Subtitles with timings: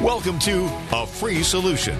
[0.00, 1.96] Welcome to A Free Solution.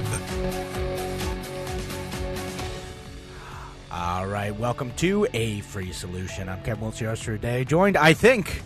[3.93, 6.49] All right, welcome to A Free Solution.
[6.49, 8.63] I'm Kevin for today, joined, I think,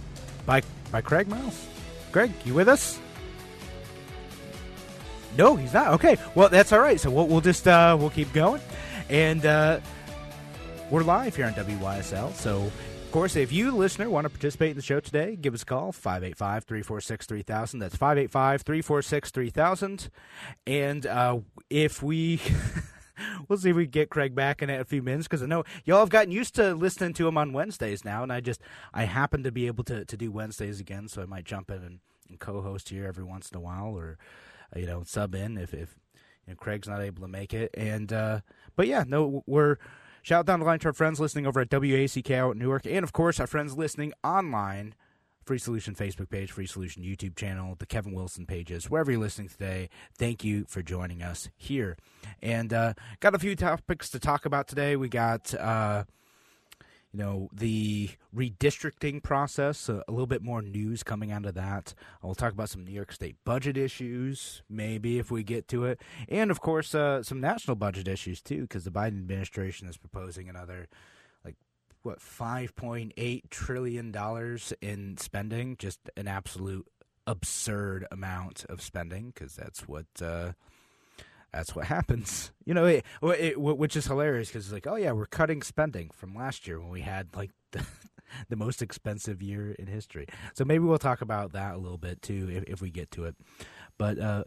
[0.47, 1.67] by by Craig Miles.
[2.13, 2.99] Greg, you with us?
[5.37, 5.95] No, he's not.
[5.95, 6.99] Okay, well that's all right.
[6.99, 8.63] So we'll, we'll just uh, we'll keep going,
[9.11, 9.81] and uh,
[10.91, 12.33] we're live here on WYSL.
[12.35, 12.71] So
[13.17, 15.91] course, if you, listener, want to participate in the show today, give us a call,
[15.91, 17.81] 585 346 3000.
[17.81, 20.11] That's 585 346 3000.
[20.67, 21.39] And uh,
[21.71, 22.43] if we.
[23.49, 26.01] we'll see if we get Craig back in a few minutes because I know y'all
[26.01, 28.61] have gotten used to listening to him on Wednesdays now, and I just
[28.93, 31.79] I happen to be able to, to do Wednesdays again, so I might jump in
[31.79, 34.19] and, and co-host here every once in a while, or
[34.77, 35.99] uh, you know sub in if if
[36.47, 37.71] you know, Craig's not able to make it.
[37.73, 38.41] And uh,
[38.77, 39.79] but yeah, no, we're
[40.27, 43.05] Shout down the line to our friends listening over at WACK out in Newark, and
[43.05, 44.97] of course our friends listening online.
[45.45, 49.49] Free Solution Facebook page, Free Solution YouTube channel, the Kevin Wilson pages, wherever you're listening
[49.49, 49.89] today.
[50.19, 51.97] Thank you for joining us here.
[52.43, 54.97] And uh, got a few topics to talk about today.
[54.97, 56.07] We got uh,
[57.17, 61.95] you know, the redistricting process, a, a, little bit more news coming out of that.
[62.23, 66.03] We'll talk about some New York State budget issues, maybe if we get to it.
[66.29, 70.51] And, of course, uh, some national budget issues, too, because the Biden administration is proposing
[70.51, 70.89] another,
[71.43, 71.57] like,
[72.03, 74.15] what, $5.8 trillion
[74.83, 75.77] in spending.
[75.79, 76.87] Just an absolute
[77.27, 80.05] absurd amount of spending, because that's what.
[80.21, 80.53] Uh,
[81.57, 82.53] that's what happens.
[82.67, 86.11] You know, it, it, which is hilarious because it's like, oh yeah, we're cutting spending
[86.13, 87.87] from last year when we had like the,
[88.49, 90.27] the, most expensive year in history.
[90.55, 93.27] So maybe we'll talk about that a little bit too if, if we get to
[93.27, 93.37] it.
[93.99, 94.45] But uh,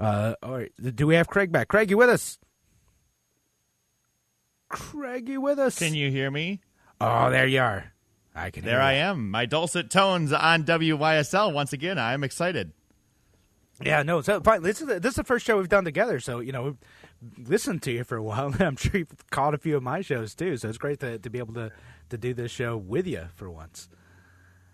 [0.00, 1.68] uh, all right, do we have Craig back?
[1.68, 2.40] Craig, you with us?
[4.68, 5.78] Craig, you with us?
[5.78, 6.60] Can you hear me?
[7.00, 7.92] Oh, there you are.
[8.34, 8.64] I can.
[8.64, 9.30] There I am.
[9.30, 12.00] My dulcet tones on WYSL once again.
[12.00, 12.72] I am excited.
[13.82, 14.20] Yeah, no.
[14.20, 16.20] So this is the, this is the first show we've done together.
[16.20, 18.54] So you know, we've listened to you for a while.
[18.60, 20.56] I'm sure you've caught a few of my shows too.
[20.56, 21.72] So it's great to to be able to
[22.10, 23.88] to do this show with you for once.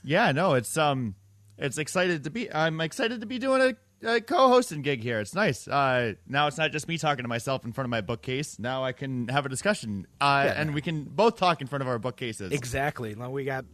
[0.02, 1.14] Yeah, no, it's um,
[1.58, 2.52] it's excited to be.
[2.52, 5.20] I'm excited to be doing a, a co-hosting gig here.
[5.20, 5.68] It's nice.
[5.68, 8.58] Uh, now it's not just me talking to myself in front of my bookcase.
[8.58, 10.60] Now I can have a discussion, uh, yeah.
[10.60, 12.52] and we can both talk in front of our bookcases.
[12.52, 13.14] Exactly.
[13.14, 13.64] Now we got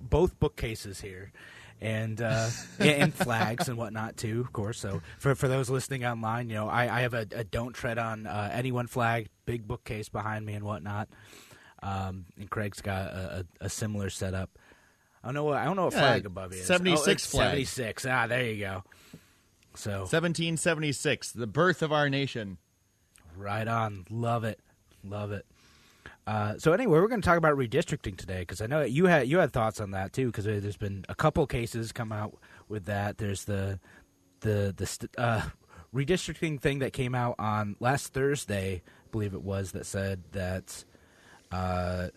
[0.00, 1.32] both bookcases here
[1.80, 2.48] and uh,
[2.78, 4.78] and flags and whatnot too, of course.
[4.78, 7.98] So for for those listening online, you know, I, I have a, a don't tread
[7.98, 11.08] on uh, anyone flag, big bookcase behind me and whatnot.
[11.82, 14.58] Um, and Craig's got a, a, a, similar setup.
[15.22, 15.44] I don't know.
[15.44, 16.64] What, I don't know what yeah, flag above is.
[16.64, 18.06] Seventy six.
[18.06, 18.84] Ah, there you go.
[19.74, 22.56] So seventeen seventy six, the birth of our nation.
[23.36, 24.06] Right on.
[24.10, 24.60] Love it.
[25.02, 25.44] Love it.
[26.26, 29.28] Uh, so anyway, we're going to talk about redistricting today because I know you had
[29.28, 32.86] you had thoughts on that too because there's been a couple cases come out with
[32.86, 33.18] that.
[33.18, 33.78] There's the
[34.40, 35.42] the the uh,
[35.94, 40.84] redistricting thing that came out on last Thursday, I believe it was, that said that
[41.52, 42.08] uh,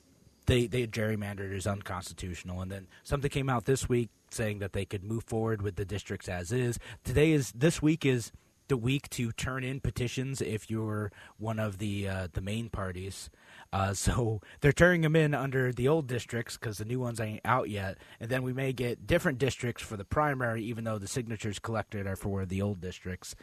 [0.45, 4.85] they they gerrymandered is unconstitutional, and then something came out this week saying that they
[4.85, 6.79] could move forward with the districts as is.
[7.03, 8.31] Today is this week is
[8.67, 13.29] the week to turn in petitions if you're one of the uh, the main parties.
[13.71, 17.41] Uh, so they're turning them in under the old districts because the new ones ain't
[17.45, 21.07] out yet, and then we may get different districts for the primary, even though the
[21.07, 23.35] signatures collected are for the old districts.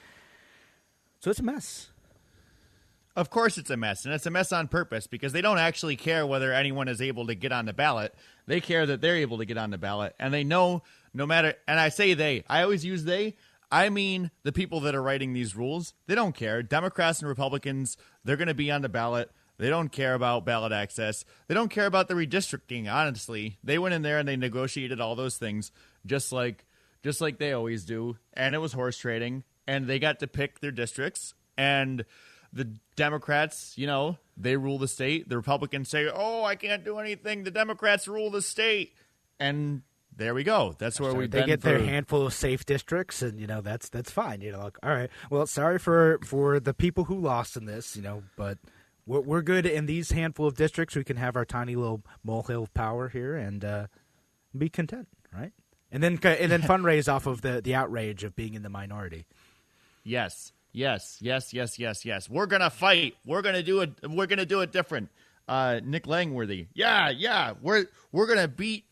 [1.21, 1.91] So it's a mess.
[3.17, 5.95] Of course, it's a mess, and it's a mess on purpose because they don't actually
[5.95, 8.13] care whether anyone is able to get on the ballot.
[8.47, 11.55] They care that they're able to get on the ballot, and they know no matter.
[11.69, 12.43] And I say they.
[12.49, 13.37] I always use they.
[13.71, 15.95] I mean the people that are writing these rules.
[16.07, 16.63] They don't care.
[16.63, 17.97] Democrats and Republicans.
[18.25, 21.25] They're going to be on the ballot they don't care about ballot access.
[21.49, 23.59] They don't care about the redistricting, honestly.
[23.63, 25.71] They went in there and they negotiated all those things
[26.07, 26.67] just like
[27.03, 28.17] just like they always do.
[28.33, 32.05] And it was horse trading and they got to pick their districts and
[32.53, 35.29] the Democrats, you know, they rule the state.
[35.29, 37.43] The Republicans say, "Oh, I can't do anything.
[37.43, 38.95] The Democrats rule the state."
[39.41, 39.83] And
[40.17, 40.75] there we go.
[40.79, 41.71] That's where we they get for...
[41.71, 44.41] their handful of safe districts, and you know that's that's fine.
[44.41, 45.11] You know, like, all right.
[45.31, 48.59] Well, sorry for for the people who lost in this, you know, but
[49.07, 50.97] we're, we're good in these handful of districts.
[50.97, 53.87] We can have our tiny little molehill power here and uh,
[54.57, 55.53] be content, right?
[55.91, 59.27] And then and then fundraise off of the the outrage of being in the minority.
[60.03, 62.29] Yes, Yes, yes, yes, yes, yes.
[62.29, 63.15] We're gonna fight.
[63.25, 63.93] We're gonna do it.
[64.03, 65.09] We're gonna do it different.
[65.47, 66.67] Uh, Nick Langworthy.
[66.75, 67.53] Yeah, yeah.
[67.63, 68.85] We're we're gonna beat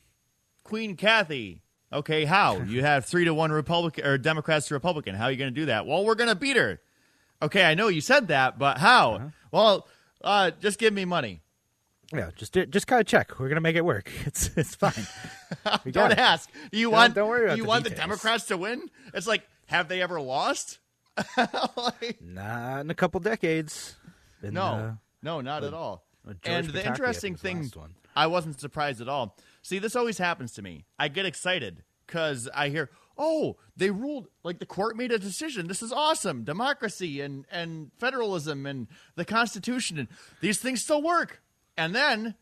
[0.63, 1.61] Queen Kathy.
[1.93, 2.59] Okay, how?
[2.69, 5.17] you have three to one Republican or Democrats to Republican.
[5.17, 5.85] How are you gonna do that?
[5.85, 6.81] Well, we're gonna beat her.
[7.43, 9.15] Okay, I know you said that, but how?
[9.15, 9.29] Uh-huh.
[9.51, 9.89] Well,
[10.25, 11.41] uh, just give me money.
[12.13, 13.39] Yeah, just just kind of check.
[13.41, 14.11] We're gonna make it work.
[14.27, 15.07] It's it's fine.
[15.85, 16.51] We Don't ask.
[16.71, 17.15] Do you Don't- want?
[17.15, 17.91] don't worry about you the want the.
[17.91, 18.89] Democrats to win?
[19.15, 20.79] It's like, have they ever lost?
[21.77, 23.97] Like, Not in a couple decades.
[24.41, 24.93] Been, No, uh,
[25.23, 26.05] no, not at all.
[26.45, 27.71] And the interesting thing.
[28.15, 29.37] I wasn't surprised at all.
[29.63, 30.85] See, this always happens to me.
[30.99, 32.91] I get excited because I hear,
[33.25, 35.69] "Oh, they ruled like the court made a decision.
[35.69, 36.43] This is awesome.
[36.43, 40.09] Democracy and and federalism and the Constitution and
[40.41, 41.41] these things still work."
[41.77, 42.35] And then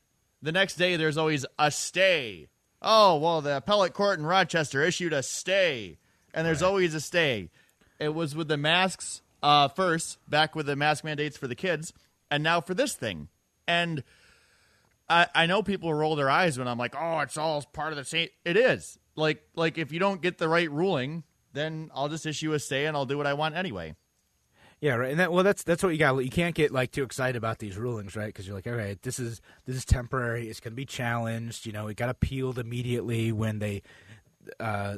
[0.43, 2.49] the next day, there's always a stay.
[2.81, 5.99] Oh, well, the appellate court in Rochester issued a stay,
[6.33, 7.51] and there's always a stay.
[7.99, 11.93] It was with the masks uh, first, back with the mask mandates for the kids,
[12.31, 13.29] and now for this thing.
[13.69, 14.03] And
[15.11, 17.99] I, I know people roll their eyes when I'm like, "Oh, it's all part of
[17.99, 18.99] the same." It is.
[19.17, 22.87] Like, like if you don't get the right ruling, then I'll just issue a stay
[22.87, 23.95] and I'll do what I want anyway.
[24.81, 25.11] Yeah, right.
[25.11, 26.17] And that well, that's that's what you got.
[26.17, 28.27] You can't get like too excited about these rulings, right?
[28.27, 30.49] Because you're like, okay, this is this is temporary.
[30.49, 31.67] It's going to be challenged.
[31.67, 33.83] You know, it got appealed immediately when they
[34.59, 34.97] uh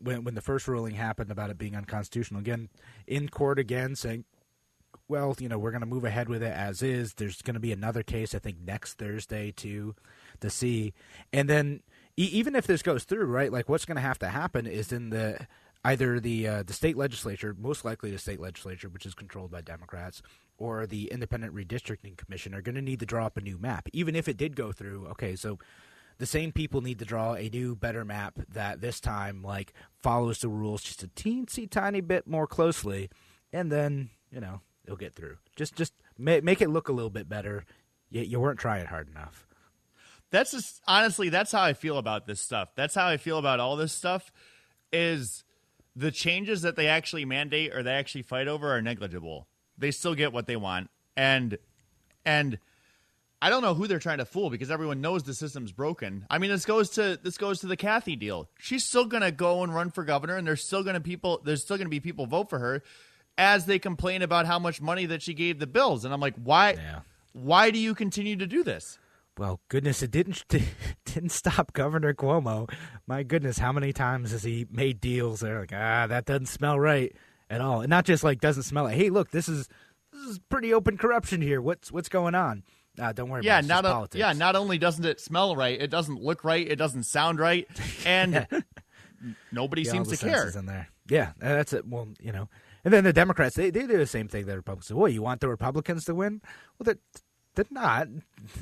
[0.00, 2.40] when when the first ruling happened about it being unconstitutional.
[2.40, 2.68] Again,
[3.08, 4.24] in court again, saying,
[5.08, 7.14] well, you know, we're going to move ahead with it as is.
[7.14, 9.96] There's going to be another case, I think, next Thursday too,
[10.40, 10.94] to see,
[11.32, 11.82] and then
[12.24, 13.52] even if this goes through, right?
[13.52, 15.46] Like, what's going to have to happen is in the
[15.84, 19.60] either the uh, the state legislature, most likely the state legislature, which is controlled by
[19.60, 20.20] Democrats,
[20.58, 23.88] or the Independent Redistricting Commission, are going to need to draw up a new map.
[23.92, 25.58] Even if it did go through, okay, so
[26.18, 29.72] the same people need to draw a new, better map that this time like
[30.02, 33.08] follows the rules just a teensy tiny bit more closely,
[33.52, 35.36] and then you know it'll get through.
[35.54, 37.64] Just just ma- make it look a little bit better.
[38.10, 39.47] You, you weren't trying hard enough.
[40.30, 42.70] That's just honestly that's how i feel about this stuff.
[42.76, 44.30] That's how i feel about all this stuff
[44.92, 45.44] is
[45.96, 49.48] the changes that they actually mandate or they actually fight over are negligible.
[49.76, 50.90] They still get what they want.
[51.16, 51.58] And
[52.24, 52.58] and
[53.40, 56.26] i don't know who they're trying to fool because everyone knows the system's broken.
[56.30, 58.48] I mean this goes to this goes to the kathy deal.
[58.58, 61.76] She's still gonna go and run for governor and there's still gonna people there's still
[61.78, 62.82] gonna be people vote for her
[63.36, 66.04] as they complain about how much money that she gave the bills.
[66.04, 67.00] And i'm like why Yeah.
[67.32, 68.98] why do you continue to do this
[69.38, 70.44] Well, goodness, it didn't
[71.04, 72.68] didn't stop Governor Cuomo.
[73.06, 75.40] My goodness, how many times has he made deals?
[75.40, 77.14] They're like, ah, that doesn't smell right
[77.48, 79.68] at all, and not just like doesn't smell like, hey, look, this is
[80.12, 81.60] this is pretty open corruption here.
[81.62, 82.64] What's what's going on?
[83.00, 83.42] Uh, don't worry.
[83.44, 83.82] yeah about it.
[83.84, 87.04] Not o- yeah not only doesn't it smell right it doesn't look right it doesn't
[87.04, 87.68] sound right
[88.04, 88.44] and
[89.52, 90.88] nobody Yeah, seems to care in there.
[91.08, 91.86] Yeah, uh, that's it.
[91.86, 92.48] Well, you know,
[92.84, 94.46] and then the Democrats they they do the same thing.
[94.46, 94.88] The Republicans.
[94.88, 96.40] Say, Well, you want the Republicans to win?
[96.78, 96.98] Well, they're
[97.58, 98.08] they're not.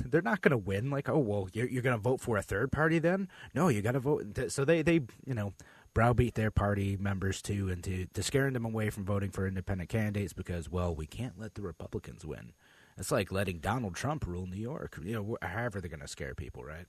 [0.03, 0.89] They're not going to win.
[0.89, 3.27] Like, oh well, you're you're going to vote for a third party then?
[3.53, 4.51] No, you got to vote.
[4.51, 5.53] So they they you know
[5.93, 10.33] browbeat their party members too into to scaring them away from voting for independent candidates
[10.33, 12.53] because well we can't let the Republicans win.
[12.97, 14.99] It's like letting Donald Trump rule New York.
[15.03, 16.87] You know, however they're going to scare people, right?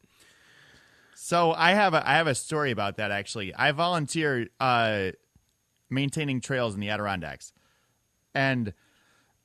[1.20, 5.10] so i have a i have a story about that actually i volunteer uh
[5.90, 7.52] maintaining trails in the adirondacks
[8.36, 8.72] and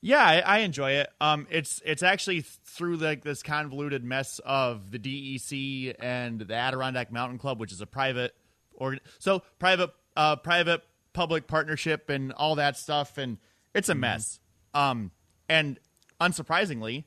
[0.04, 4.92] yeah I, I enjoy it um it's it's actually through like this convoluted mess of
[4.92, 8.36] the dec and the adirondack mountain club which is a private
[8.74, 10.82] organ so private uh private
[11.14, 13.38] public partnership and all that stuff and
[13.74, 14.40] it's a mess
[14.74, 15.12] um
[15.48, 15.80] and
[16.20, 17.06] unsurprisingly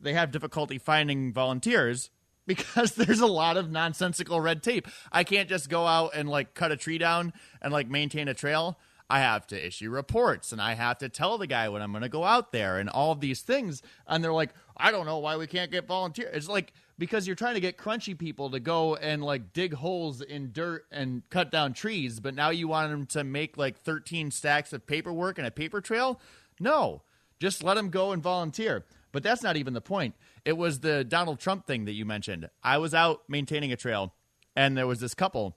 [0.00, 2.10] they have difficulty finding volunteers
[2.46, 4.86] because there's a lot of nonsensical red tape.
[5.10, 8.34] I can't just go out and like cut a tree down and like maintain a
[8.34, 8.78] trail.
[9.10, 12.02] I have to issue reports and I have to tell the guy when I'm going
[12.02, 13.82] to go out there and all these things.
[14.06, 16.34] And they're like, I don't know why we can't get volunteers.
[16.34, 20.20] It's like because you're trying to get crunchy people to go and like dig holes
[20.20, 24.30] in dirt and cut down trees, but now you want them to make like 13
[24.30, 26.20] stacks of paperwork and a paper trail.
[26.58, 27.02] No,
[27.40, 28.84] just let them go and volunteer.
[29.12, 30.14] But that's not even the point.
[30.44, 32.50] It was the Donald Trump thing that you mentioned.
[32.64, 34.12] I was out maintaining a trail,
[34.56, 35.56] and there was this couple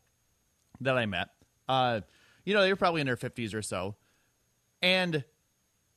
[0.80, 1.30] that I met.
[1.68, 2.02] Uh,
[2.48, 3.96] you know, they were probably in their fifties or so,
[4.82, 5.26] and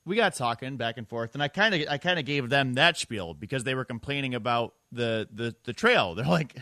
[0.04, 1.34] we got talking back and forth.
[1.34, 4.34] And I kind of, I kind of gave them that spiel because they were complaining
[4.34, 6.14] about the the the trail.
[6.16, 6.58] They're like,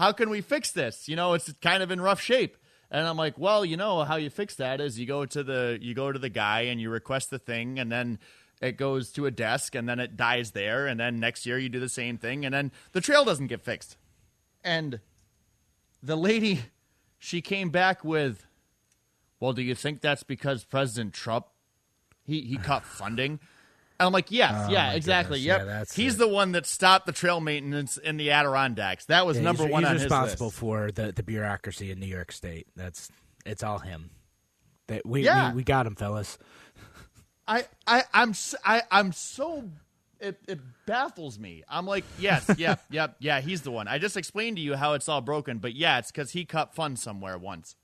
[0.00, 1.08] "How can we fix this?
[1.08, 2.56] You know, it's kind of in rough shape."
[2.90, 5.78] And I'm like, "Well, you know how you fix that is you go to the
[5.80, 8.18] you go to the guy and you request the thing, and then."
[8.60, 11.70] it goes to a desk and then it dies there and then next year you
[11.70, 13.96] do the same thing and then the trail doesn't get fixed
[14.62, 15.00] and
[16.02, 16.60] the lady
[17.18, 18.44] she came back with
[19.40, 21.46] well do you think that's because president trump
[22.24, 23.40] He he cut funding.
[23.98, 25.40] And I'm like, yes, Oh, yeah, exactly.
[25.42, 25.66] goodness.
[25.66, 25.88] Yep.
[25.98, 26.18] Yeah, He's it.
[26.18, 29.04] the one that stopped the trail maintenance in the Adirondacks.
[29.06, 30.58] That was Yeah, number he's, one he's on responsible his list.
[30.58, 32.66] for the, the bureaucracy in New York State.
[32.76, 33.10] That's
[33.44, 34.08] it's all him.
[34.86, 35.50] That we, Yeah.
[35.50, 36.38] we we got him, fellas.
[37.46, 38.32] I, I, I'm,
[38.64, 39.64] I, I'm so.
[40.18, 41.64] It, it baffles me.
[41.68, 43.40] I'm like, yes, yep, yep, yeah.
[43.42, 43.86] He's the one.
[43.88, 46.74] I just explained to you how it's all broken, but yeah, it's because he cut
[46.74, 47.74] funds somewhere once.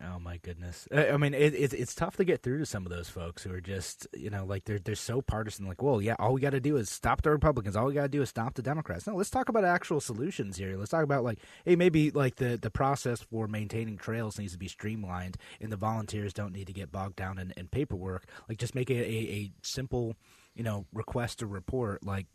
[0.00, 0.86] Oh my goodness!
[0.94, 3.42] I I mean, it, it, it's tough to get through to some of those folks
[3.42, 5.66] who are just, you know, like they're they're so partisan.
[5.66, 7.74] Like, well, yeah, all we got to do is stop the Republicans.
[7.74, 9.08] All we got to do is stop the Democrats.
[9.08, 10.76] No, let's talk about actual solutions here.
[10.76, 14.58] Let's talk about like, hey, maybe like the the process for maintaining trails needs to
[14.58, 18.24] be streamlined, and the volunteers don't need to get bogged down in, in paperwork.
[18.48, 20.14] Like, just make it a, a simple,
[20.54, 22.26] you know, request or report, like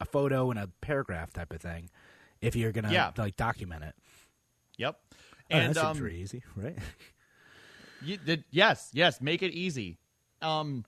[0.00, 1.90] a photo and a paragraph type of thing.
[2.40, 3.10] If you're gonna Yeah.
[3.16, 3.94] like document it,
[4.78, 4.98] Yep.
[5.52, 6.76] Oh, And that seems um, pretty easy, right?
[8.04, 9.96] You, did, yes, yes, make it easy.
[10.40, 10.84] Um,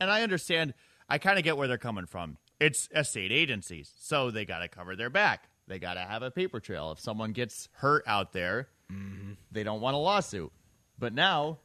[0.00, 0.74] and I understand.
[1.08, 2.38] I kind of get where they're coming from.
[2.58, 5.48] It's estate agencies, so they got to cover their back.
[5.68, 6.90] They got to have a paper trail.
[6.90, 8.68] If someone gets hurt out there,
[9.52, 10.50] they don't want a lawsuit.
[10.98, 11.58] But now,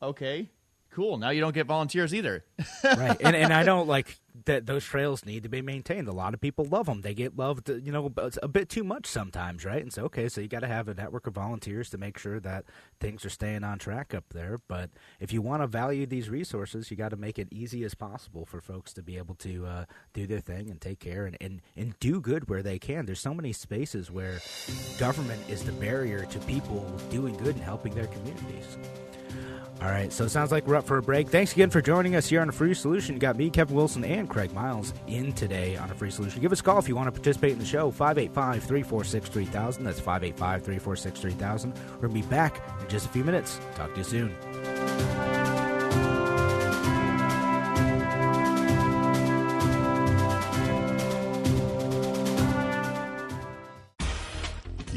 [0.00, 0.48] okay,
[0.98, 1.16] cool.
[1.16, 2.44] Now you don't get volunteers either.
[2.84, 3.16] right.
[3.20, 6.08] And and i don't like that those trails need to be maintained.
[6.08, 8.12] A lot of people love them they get loved you know
[8.42, 9.80] a bit too much sometimes right?
[9.80, 12.40] And so okay so you got to have a network of volunteers to make sure
[12.40, 12.64] that
[12.98, 14.58] things are staying on track up there.
[14.66, 14.90] But
[15.20, 18.44] if you want to value these resources you got to make it easy as possible
[18.44, 21.62] for folks to be able to uh, do their thing and take care and, and
[21.76, 23.06] and do good where they can.
[23.06, 24.40] There's so many spaces where
[24.98, 28.76] government is the barrier to people doing good and helping their communities
[29.80, 31.28] all right, so it sounds like we're up for a break.
[31.28, 33.14] Thanks again for joining us here on a Free Solution.
[33.14, 36.42] You got me, Kevin Wilson, and Craig Miles in today on a Free Solution.
[36.42, 37.92] Give us a call if you want to participate in the show.
[37.92, 39.84] 585 346 3000.
[39.84, 41.72] That's 585 346 3000.
[41.72, 43.60] We're going to be back in just a few minutes.
[43.76, 45.17] Talk to you soon.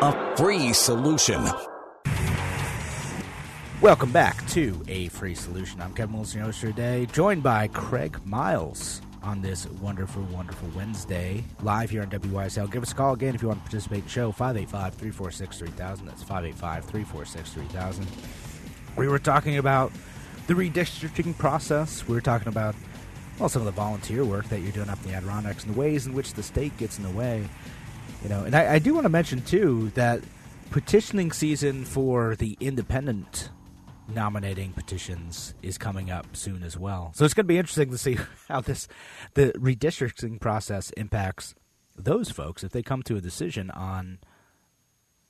[0.00, 1.44] A free solution.
[3.80, 5.82] Welcome back to A Free Solution.
[5.82, 11.90] I'm Kevin Wilson, your today, joined by Craig Miles on this wonderful, wonderful Wednesday, live
[11.90, 12.70] here on WYSL.
[12.70, 15.58] Give us a call again if you want to participate in the show, 585 346
[15.58, 16.06] 3000.
[16.06, 18.06] That's 585 346 3000.
[18.96, 19.90] We were talking about
[20.46, 22.06] the redistricting process.
[22.06, 22.76] We were talking about,
[23.40, 25.78] well, some of the volunteer work that you're doing up in the Adirondacks and the
[25.80, 27.48] ways in which the state gets in the way.
[28.22, 30.22] You know, and I, I do want to mention, too, that
[30.70, 33.50] petitioning season for the independent
[34.08, 37.12] nominating petitions is coming up soon as well.
[37.14, 38.88] So it's going to be interesting to see how this
[39.34, 41.54] the redistricting process impacts
[41.96, 44.18] those folks if they come to a decision on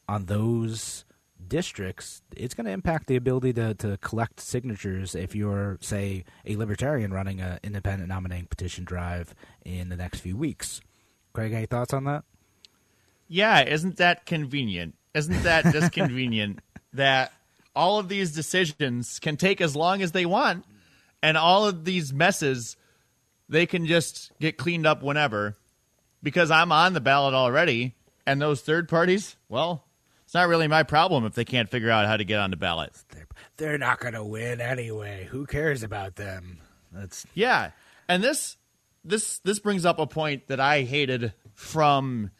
[0.09, 1.05] on those
[1.47, 2.23] districts.
[2.37, 7.13] It's going to impact the ability to, to collect signatures if you're say a libertarian
[7.13, 10.81] running an independent nominating petition drive in the next few weeks.
[11.33, 12.25] Craig, any thoughts on that?
[13.29, 14.95] Yeah, isn't that convenient?
[15.15, 16.61] Isn't that just convenient
[16.95, 17.33] that
[17.75, 20.65] all of these decisions can take as long as they want
[21.23, 22.77] and all of these messes
[23.49, 25.57] they can just get cleaned up whenever
[26.23, 27.95] because I'm on the ballot already
[28.27, 29.85] and those third parties, well,
[30.25, 32.57] it's not really my problem if they can't figure out how to get on the
[32.57, 32.93] ballot.
[33.57, 35.27] They're, not going to win anyway.
[35.31, 36.59] Who cares about them?
[36.93, 37.71] That's Yeah.
[38.09, 38.57] And this
[39.05, 42.31] this this brings up a point that I hated from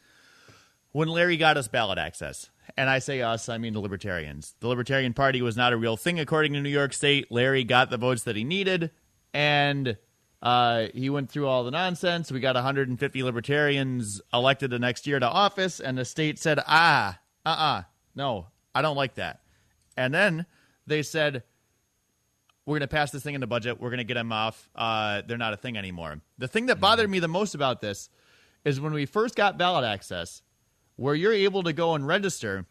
[0.91, 2.49] when Larry got us ballot access.
[2.77, 4.55] And I say us, I mean the Libertarians.
[4.59, 7.31] The Libertarian Party was not a real thing according to New York State.
[7.31, 8.91] Larry got the votes that he needed,
[9.33, 9.97] and
[10.41, 12.31] uh, he went through all the nonsense.
[12.31, 17.19] We got 150 Libertarians elected the next year to office, and the state said, ah,
[17.45, 17.83] uh uh,
[18.15, 19.41] no, I don't like that.
[19.97, 20.45] And then
[20.87, 21.43] they said,
[22.65, 23.81] we're going to pass this thing in the budget.
[23.81, 24.69] We're going to get them off.
[24.75, 26.21] Uh, they're not a thing anymore.
[26.37, 28.09] The thing that bothered me the most about this
[28.63, 30.41] is when we first got ballot access,
[30.99, 32.65] where you're able to go and register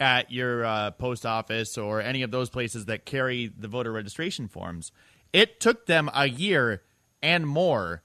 [0.00, 4.48] at your uh, post office or any of those places that carry the voter registration
[4.48, 4.90] forms.
[5.32, 6.82] It took them a year
[7.22, 8.02] and more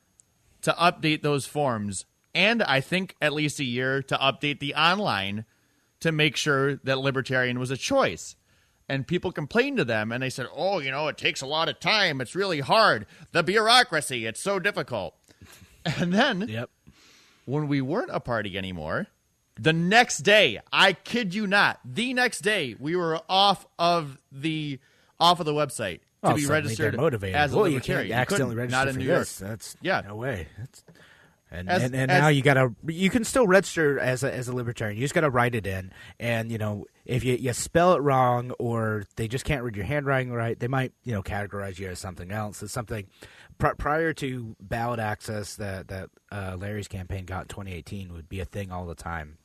[0.62, 5.46] to update those forms, and I think at least a year to update the online
[6.00, 8.36] to make sure that libertarian was a choice.
[8.88, 11.70] And people complained to them and they said, Oh, you know, it takes a lot
[11.70, 12.22] of time.
[12.22, 13.08] It's really hard.
[13.32, 15.16] The bureaucracy, it's so difficult.
[15.86, 16.70] And then Yep.
[17.46, 19.08] When we weren't a party anymore,
[19.60, 24.80] the next day, I kid you not, the next day we were off of the
[25.20, 27.36] off of the website to Well, be registered motivated.
[27.36, 29.28] as a well, you can't accidentally couldn't, register not in New York.
[29.28, 30.02] That's Yeah.
[30.08, 30.48] no way.
[30.58, 30.84] That's,
[31.54, 34.48] and As- and, and as- now you gotta you can still register as a, as
[34.48, 34.98] a libertarian.
[34.98, 38.52] You just gotta write it in, and you know if you, you spell it wrong
[38.60, 42.00] or they just can't read your handwriting right, they might you know categorize you as
[42.00, 42.62] something else.
[42.64, 43.08] It's something
[43.58, 48.40] pr- prior to ballot access that that uh, Larry's campaign got in 2018 would be
[48.40, 49.38] a thing all the time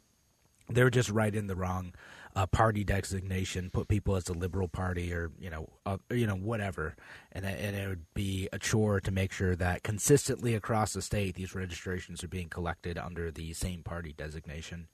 [0.70, 1.94] they were just write in the wrong
[2.36, 6.36] uh, party designation, put people as the Liberal Party or you know, uh, you know
[6.36, 6.94] whatever,
[7.32, 11.02] and it- and it would be a chore to make sure that consistently across the
[11.02, 14.88] state these registrations are being collected under the same party designation.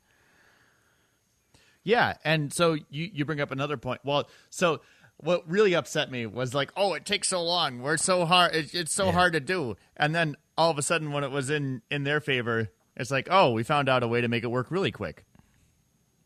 [1.82, 4.00] Yeah, and so you you bring up another point.
[4.04, 4.80] Well, so
[5.18, 7.80] what really upset me was like, oh, it takes so long.
[7.82, 8.54] We're so hard.
[8.54, 9.12] It, it's so Yeah.
[9.12, 9.76] hard to do.
[9.96, 13.28] And then all of a sudden, when it was in in their favor, it's like,
[13.30, 15.24] oh, we found out a way to make it work really quick.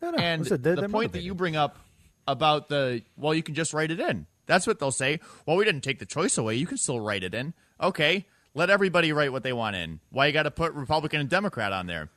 [0.01, 1.79] No, no, And listen, they're- the they're point that you bring up
[2.27, 4.27] about the well, you can just write it in.
[4.47, 5.21] That's what they'll say.
[5.47, 6.55] Well, we didn't take the choice away.
[6.55, 7.53] You can still write it in.
[7.81, 10.01] Okay, let everybody write what they want in.
[10.11, 12.09] Why you got to put Republican and Democrat on there?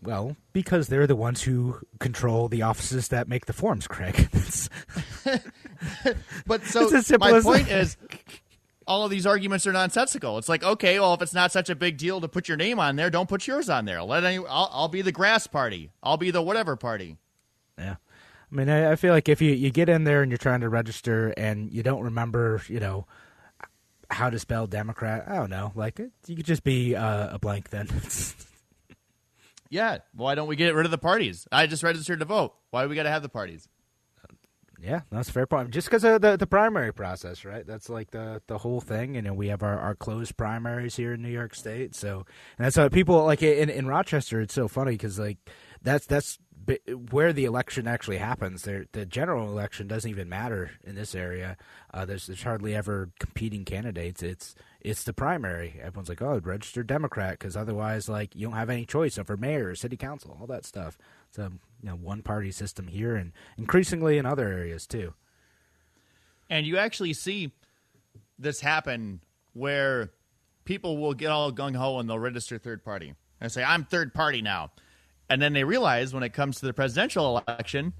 [0.00, 4.28] well because they're the ones who control the offices that make the forms, Craig.
[6.46, 7.96] But so It's as simple my point is,
[8.88, 10.38] all of these arguments are nonsensical.
[10.38, 12.80] It's like, okay, well, if it's not such a big deal to put your name
[12.80, 14.02] on there, don't put yours on there.
[14.02, 15.90] Let any, I'll, I'll be the grass party.
[16.02, 17.18] I'll be the whatever party.
[17.78, 17.96] Yeah.
[18.50, 20.62] I mean, I, I feel like if you, you get in there and you're trying
[20.62, 23.06] to register and you don't remember, you know,
[24.10, 25.70] how to spell Democrat, I don't know.
[25.74, 27.88] Like, it, you could just be uh, a blank then.
[29.70, 29.98] Yeah.
[30.14, 31.46] Why don't we get rid of the parties?
[31.52, 32.54] I just registered to vote.
[32.70, 33.68] Why do we got to have the parties?
[34.80, 35.70] Yeah, that's a fair point.
[35.70, 37.66] Just because of the, the primary process, right?
[37.66, 39.16] That's like the, the whole thing.
[39.16, 41.94] And you know, we have our, our closed primaries here in New York State.
[41.94, 42.24] So,
[42.56, 45.38] and that's how people, like in, in Rochester, it's so funny because, like,
[45.82, 46.38] that's, that's
[47.10, 48.62] where the election actually happens.
[48.62, 51.56] There, the general election doesn't even matter in this area.
[51.92, 54.22] Uh, there's, there's hardly ever competing candidates.
[54.22, 55.80] It's it's the primary.
[55.82, 59.74] Everyone's like, oh, register Democrat because otherwise, like, you don't have any choice over mayor,
[59.74, 60.96] city council, all that stuff.
[61.36, 61.50] A
[61.82, 65.14] you know one party system here, and increasingly in other areas too.
[66.50, 67.52] And you actually see
[68.38, 69.20] this happen
[69.52, 70.10] where
[70.64, 74.14] people will get all gung ho and they'll register third party and say, I'm third
[74.14, 74.70] party now.
[75.28, 77.92] And then they realize when it comes to the presidential election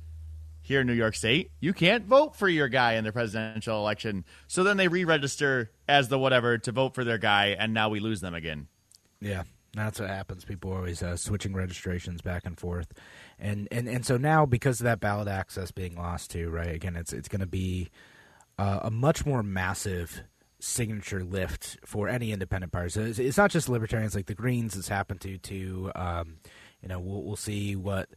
[0.63, 4.25] here in New York State, you can't vote for your guy in the presidential election.
[4.47, 7.89] So then they re register as the whatever to vote for their guy, and now
[7.89, 8.69] we lose them again.
[9.21, 10.45] Yeah, that's what happens.
[10.45, 12.93] People are always uh, switching registrations back and forth,
[13.39, 16.75] and, and and so now because of that ballot access being lost too, right?
[16.75, 17.91] Again, it's it's going to be
[18.59, 20.23] uh, a much more massive
[20.61, 22.89] signature lift for any independent party.
[22.91, 24.77] So it's, it's not just libertarians like the Greens.
[24.77, 26.39] It's happened to to um,
[26.83, 28.09] you know we'll we'll see what.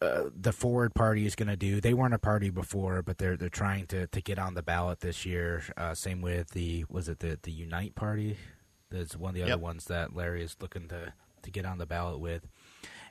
[0.00, 1.80] Uh, the Forward Party is going to do.
[1.80, 5.00] They weren't a party before, but they're they're trying to, to get on the ballot
[5.00, 5.62] this year.
[5.78, 8.36] Uh, same with the was it the the Unite Party?
[8.94, 9.60] That's one of the other Yep.
[9.60, 12.46] ones that Larry is looking to, to get on the ballot with,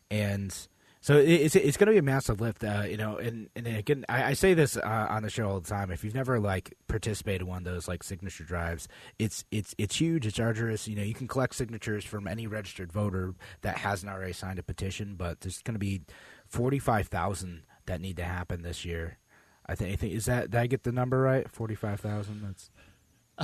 [0.10, 0.56] and
[1.02, 2.64] so it's it's going to be a massive lift.
[2.64, 5.60] Uh, you know, and and again, I, I say this uh, on the show all
[5.60, 5.92] the time.
[5.92, 8.88] If you've never like participated in one of those like signature drives,
[9.20, 10.26] it's it's it's huge.
[10.26, 10.88] It's arduous.
[10.88, 14.64] You know, you can collect signatures from any registered voter that hasn't already signed a
[14.64, 16.04] petition, but there's going to be
[16.48, 19.18] forty five thousand that need to happen this year.
[19.66, 19.92] I think.
[19.92, 21.50] I think is that did I get the number right?
[21.52, 22.44] Forty five thousand.
[22.44, 22.70] That's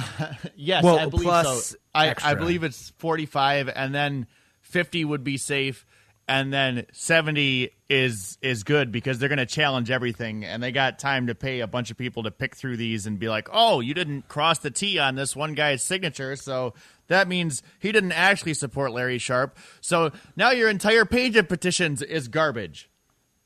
[0.56, 1.78] Yes, Well, I believe plus so.
[1.94, 4.28] I, I believe it's 45 and then
[4.62, 5.86] 50 would be safe
[6.30, 11.00] and then 70 is is good because they're going to challenge everything and they got
[11.00, 13.80] time to pay a bunch of people to pick through these and be like, "Oh,
[13.80, 16.76] you didn't cross the T on this one guy's signature, so
[17.08, 19.58] that means he didn't actually support Larry Sharpe.
[19.82, 22.92] So now your entire page of petitions is garbage."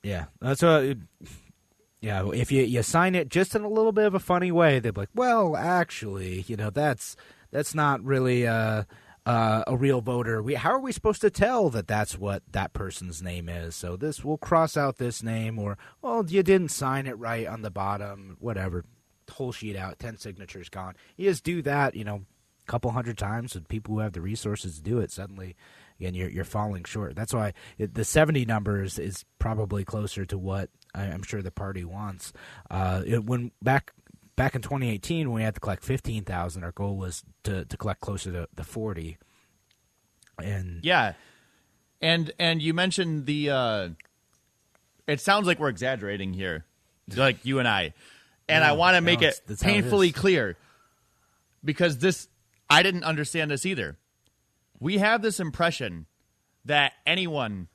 [0.04, 0.98] Yeah, that's what.
[2.04, 4.80] Yeah, if you you sign it just in a little bit of a funny way,
[4.80, 7.16] they're like, "Well, actually, you know, that's
[7.52, 8.84] that's not really uh,
[9.26, 10.44] uh, a real voter.
[10.44, 13.76] We how are we supposed to tell that that's what that person's name is?
[13.78, 17.62] So this we'll cross out this name, or well, you didn't sign it right on
[17.62, 18.84] the bottom, whatever.
[19.32, 20.96] whole sheet out, ten signatures gone.
[21.16, 22.24] You just do that, you know,
[22.68, 25.10] a couple hundred times with people who have the resources to do it.
[25.12, 25.56] Suddenly,
[26.04, 27.16] again, you're you're falling short.
[27.16, 31.52] That's why it, the seventy numbers is probably closer to what I, am sure the
[31.52, 32.34] party wants.
[32.70, 33.94] Uh, it, when back
[34.36, 38.02] back in 2018 when we had to collect 15,000 our goal was to, to collect
[38.02, 39.20] closer to the 40
[40.40, 41.14] and yeah.
[42.02, 43.90] And and you mentioned the uh
[45.08, 46.66] it sounds like we're exaggerating here
[47.16, 47.94] like you and I.
[48.50, 50.58] And I want to make no, it how it painfully clear
[51.64, 52.28] because this
[52.70, 53.98] I didn't understand this either
[54.84, 56.08] we have this impression
[56.66, 57.70] that anyone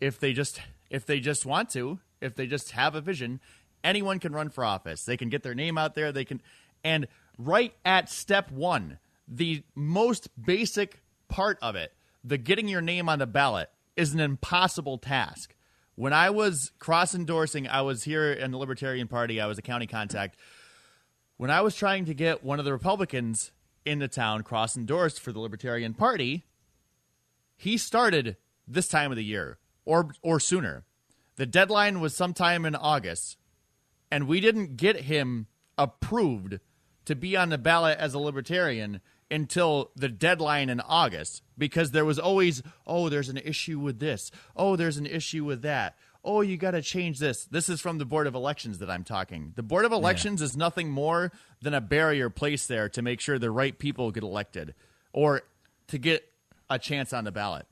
[0.00, 3.40] if they just if they just want to if they just have a vision
[3.84, 5.04] anyone can run for office.
[5.04, 6.10] They can get their name out there.
[6.10, 6.42] They can
[6.82, 7.06] and
[7.38, 11.92] right at step 1 the most basic part of it
[12.24, 15.54] the getting your name on the ballot is an impossible task.
[15.94, 19.62] When i was cross endorsing i was here in the libertarian party i was a
[19.62, 20.36] county contact.
[21.36, 23.50] When I was trying to get one of the Republicans
[23.84, 26.44] in the town cross endorsed for the Libertarian Party,
[27.56, 30.84] he started this time of the year or or sooner.
[31.36, 33.36] The deadline was sometime in August,
[34.10, 35.46] and we didn't get him
[35.78, 36.60] approved
[37.04, 42.04] to be on the ballot as a libertarian until the deadline in August because there
[42.04, 44.30] was always, oh, there's an issue with this.
[44.54, 45.96] Oh, there's an issue with that.
[46.24, 47.46] Oh, you got to change this.
[47.46, 49.52] This is from the Board of Elections that I'm talking.
[49.56, 53.38] The Board of Elections is nothing more than a barrier placed there to make sure
[53.38, 54.74] the right people get elected
[55.12, 55.42] or
[55.88, 56.22] to get
[56.70, 57.66] a chance on the ballot.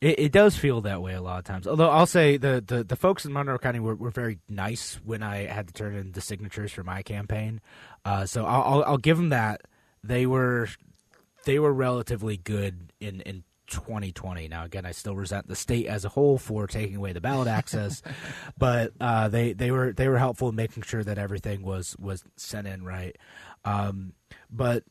[0.00, 1.66] It, it does feel that way a lot of times.
[1.66, 5.22] Although I'll say the, the, the folks in Monroe County were, were very nice when
[5.22, 7.60] I had to turn in the signatures for my campaign.
[8.04, 9.62] Uh, so I'll, I'll, I'll give them that.
[10.02, 10.68] They were
[11.44, 14.48] they were relatively good in, in 2020.
[14.48, 17.48] Now again, I still resent the state as a whole for taking away the ballot
[17.48, 18.02] access,
[18.58, 22.24] but uh, they they were they were helpful in making sure that everything was was
[22.36, 23.16] sent in right.
[23.64, 24.12] Um,
[24.50, 24.84] but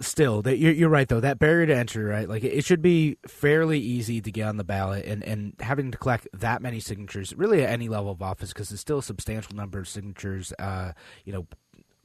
[0.00, 1.20] still, that you're, you're right though.
[1.20, 2.28] That barrier to entry, right?
[2.28, 5.90] Like it, it should be fairly easy to get on the ballot, and and having
[5.90, 9.02] to collect that many signatures, really at any level of office, because it's still a
[9.02, 10.52] substantial number of signatures.
[10.58, 10.92] Uh,
[11.24, 11.46] you know,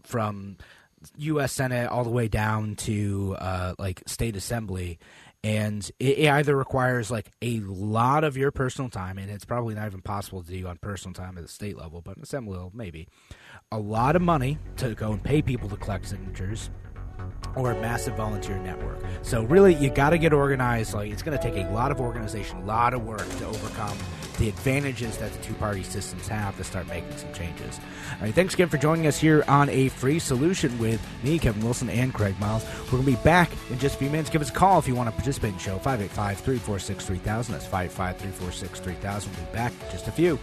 [0.03, 0.57] from
[1.17, 1.51] U.S.
[1.51, 4.99] Senate all the way down to uh, like state assembly,
[5.43, 9.75] and it, it either requires like a lot of your personal time, and it's probably
[9.75, 12.71] not even possible to do on personal time at the state level, but assembly level
[12.73, 13.07] maybe,
[13.71, 16.69] a lot of money to go and pay people to collect signatures,
[17.55, 18.97] or a massive volunteer network.
[19.23, 20.93] So really, you got to get organized.
[20.93, 23.97] Like it's going to take a lot of organization, a lot of work to overcome
[24.37, 27.79] the advantages that the two-party systems have to start making some changes.
[28.13, 31.63] All right, thanks again for joining us here on a free solution with me, Kevin
[31.63, 32.65] Wilson, and Craig Miles.
[32.85, 34.29] We're going to be back in just a few minutes.
[34.29, 35.77] Give us a call if you want to participate in the show.
[35.79, 37.47] 585-346-3000.
[37.47, 39.27] That's 585-346-3000.
[39.27, 40.39] We'll be back in just a few.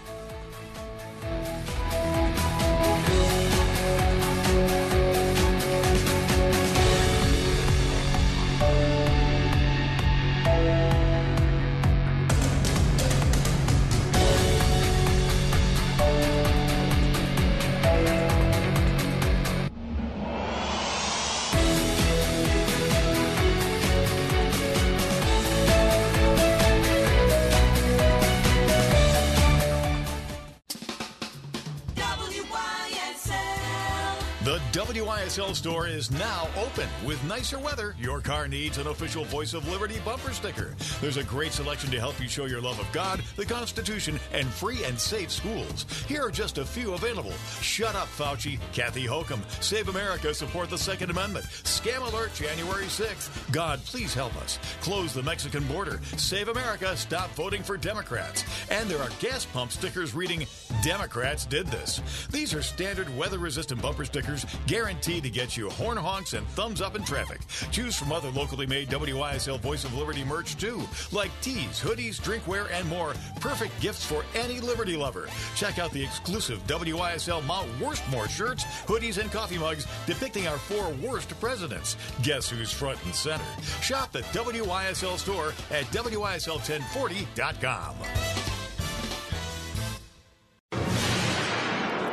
[34.88, 36.88] WYSL store is now open.
[37.04, 40.74] With nicer weather, your car needs an official Voice of Liberty bumper sticker.
[41.02, 44.48] There's a great selection to help you show your love of God, the Constitution, and
[44.48, 45.84] free and safe schools.
[46.08, 47.34] Here are just a few available.
[47.60, 48.58] Shut up, Fauci.
[48.72, 49.42] Kathy Hokum.
[49.60, 50.32] Save America.
[50.32, 51.44] Support the Second Amendment.
[51.44, 53.52] Scam Alert January 6th.
[53.52, 54.58] God, please help us.
[54.80, 56.00] Close the Mexican border.
[56.16, 56.96] Save America.
[56.96, 58.42] Stop voting for Democrats.
[58.70, 60.46] And there are gas pump stickers reading
[60.82, 62.00] Democrats did this.
[62.30, 66.80] These are standard weather resistant bumper stickers guaranteed to get you horn honks and thumbs
[66.80, 67.40] up in traffic.
[67.70, 72.68] Choose from other locally made WYSL Voice of Liberty merch too, like tees, hoodies, drinkware,
[72.72, 73.14] and more.
[73.40, 75.28] Perfect gifts for any Liberty lover.
[75.56, 80.90] Check out the exclusive WYSL Mount Worstmore shirts, hoodies, and coffee mugs depicting our four
[81.02, 81.96] worst presidents.
[82.22, 83.44] Guess who's front and center?
[83.82, 88.37] Shop the WYSL store at WYSL1040.com.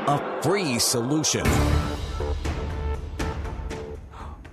[0.08, 1.44] A free solution.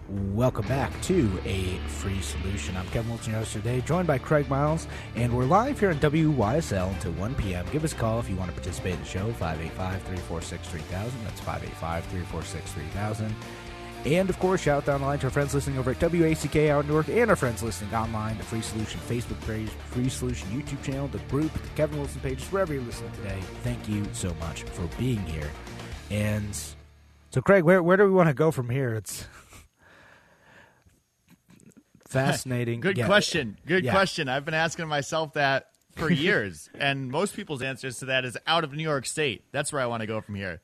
[0.08, 2.74] Welcome back to a free solution.
[2.74, 5.98] I'm Kevin Wilson, your host today, joined by Craig Miles, and we're live here on
[5.98, 7.66] WYSL until 1 p.m.
[7.70, 11.24] Give us a call if you want to participate in the show, 585 346 3000.
[11.24, 13.36] That's 585 346 3000.
[14.04, 16.68] And of course, shout out down the line to our friends listening over at WACK
[16.70, 20.48] out in Newark and our friends listening online, the Free Solution Facebook page, Free Solution
[20.48, 23.38] YouTube channel, the group, the Kevin Wilson pages, wherever you're listening today.
[23.62, 25.48] Thank you so much for being here.
[26.10, 26.48] And
[27.30, 28.92] So, Craig, where where do we want to go from here?
[28.94, 29.24] It's
[32.08, 32.80] fascinating.
[32.80, 33.06] Good Yeah.
[33.06, 33.56] question.
[33.66, 33.92] Good Yeah.
[33.92, 34.28] question.
[34.28, 38.64] I've been asking myself that for years, and most people's answers to that is out
[38.64, 39.44] of New York State.
[39.52, 40.60] That's where I want to go from here.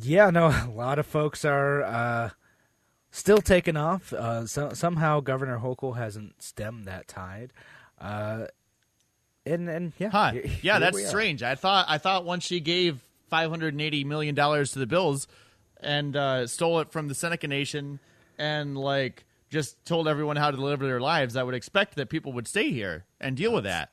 [0.00, 2.30] Yeah, no, a lot of folks are uh,
[3.10, 4.12] still taking off.
[4.12, 7.52] Uh, so, somehow Governor Hochul hasn't stemmed that tide.
[8.00, 8.46] Uh,
[9.46, 10.32] and and yeah, Huh?
[10.32, 11.42] here- Yeah, that's strange.
[11.42, 14.86] I thought I thought once she gave five hundred and eighty million dollars to the
[14.86, 15.28] Bills
[15.80, 18.00] and uh, stole it from the Seneca Nation
[18.38, 22.32] and like just told everyone how to live their lives, I would expect that people
[22.32, 23.90] would stay here and deal with that.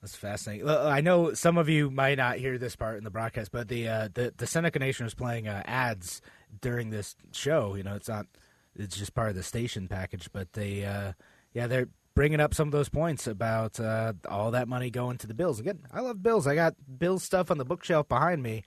[0.00, 0.68] That's fascinating.
[0.68, 3.86] I know some of you might not hear this part in the broadcast, but the
[3.86, 6.22] uh, the the Seneca Nation was playing uh, ads
[6.62, 7.74] during this show.
[7.74, 8.26] You know, it's not
[8.74, 11.12] it's just part of the station package, but they uh,
[11.52, 15.26] yeah they're bringing up some of those points about uh, all that money going to
[15.26, 15.60] the Bills.
[15.60, 16.46] Again, I love Bills.
[16.46, 18.64] I got Bills stuff on the bookshelf behind me.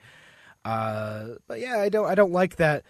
[0.64, 2.84] Uh, but yeah, I don't I don't like that.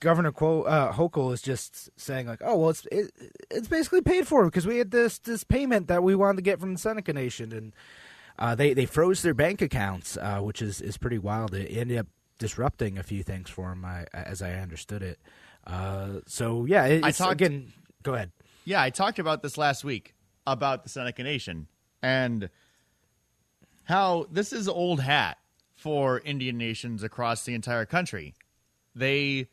[0.00, 3.10] Governor Quo, uh, Hochul is just saying like, oh well, it's it,
[3.50, 6.60] it's basically paid for because we had this this payment that we wanted to get
[6.60, 7.72] from the Seneca Nation, and
[8.38, 11.54] uh, they they froze their bank accounts, uh, which is is pretty wild.
[11.54, 12.06] It ended up
[12.38, 15.18] disrupting a few things for them, I, as I understood it.
[15.66, 17.72] Uh, so yeah, it, I it's, talked- again.
[18.02, 18.30] Go ahead.
[18.64, 20.14] Yeah, I talked about this last week
[20.46, 21.66] about the Seneca Nation
[22.02, 22.48] and
[23.84, 25.38] how this is old hat
[25.74, 28.34] for Indian nations across the entire country.
[28.94, 29.48] They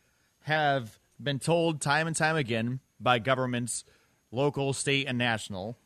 [0.46, 3.84] have been told time and time again by governments,
[4.32, 5.78] local, state, and national,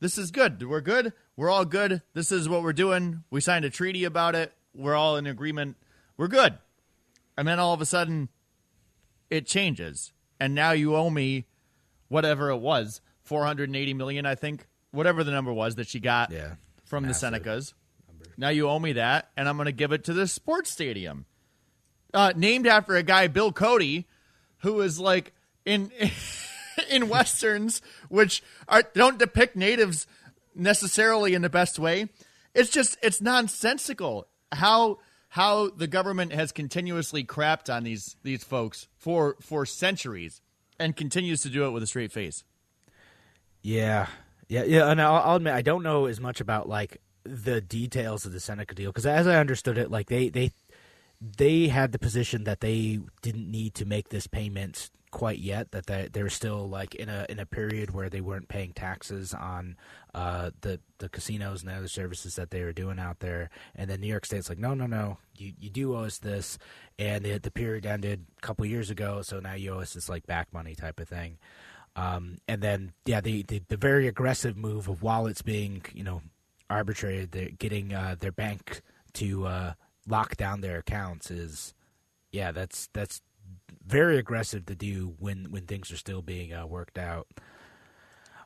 [0.00, 0.62] this is good.
[0.68, 1.12] We're good.
[1.36, 2.02] We're all good.
[2.14, 3.24] This is what we're doing.
[3.30, 4.52] We signed a treaty about it.
[4.74, 5.76] We're all in agreement.
[6.16, 6.58] We're good.
[7.36, 8.28] And then all of a sudden,
[9.30, 10.12] it changes.
[10.40, 11.46] And now you owe me
[12.08, 16.54] whatever it was 480 million i think whatever the number was that she got Yeah,
[16.86, 17.74] from the senecas
[18.38, 21.26] now you owe me that and i'm going to give it to the sports stadium
[22.14, 24.06] uh, named after a guy bill cody
[24.58, 25.32] who is like
[25.64, 25.90] in
[26.90, 30.06] in westerns which are, don't depict natives
[30.54, 32.08] necessarily in the best way
[32.54, 34.98] it's just it's nonsensical how
[35.30, 40.40] how the government has continuously crapped on these these folks for for centuries
[40.78, 42.44] and continues to do it with a straight face
[43.62, 44.06] Yeah,
[44.48, 44.90] yeah, yeah.
[44.90, 48.40] And I'll, I'll admit I don't know as much about like the details of the
[48.40, 50.52] Seneca deal because as I understood it, like they they
[51.20, 55.86] they had the position that they didn't need to make this payment quite yet that
[55.86, 59.74] they they're still like in a in a period where they weren't paying taxes on
[60.14, 63.48] uh the the casinos and the other services that they were doing out there.
[63.74, 65.18] And then New York State's like no no no.
[65.36, 66.58] You you do owe us this.
[66.98, 70.08] And the, the period ended a couple years ago so now you owe us this
[70.08, 71.38] like back money type of thing.
[71.96, 76.22] Um, and then, yeah, the, the, the very aggressive move of wallets being, you know,
[76.70, 78.82] arbitrated, they're getting uh, their bank
[79.14, 79.72] to uh,
[80.08, 81.74] lock down their accounts is,
[82.32, 83.20] yeah, that's that's
[83.86, 87.26] very aggressive to do when when things are still being uh, worked out.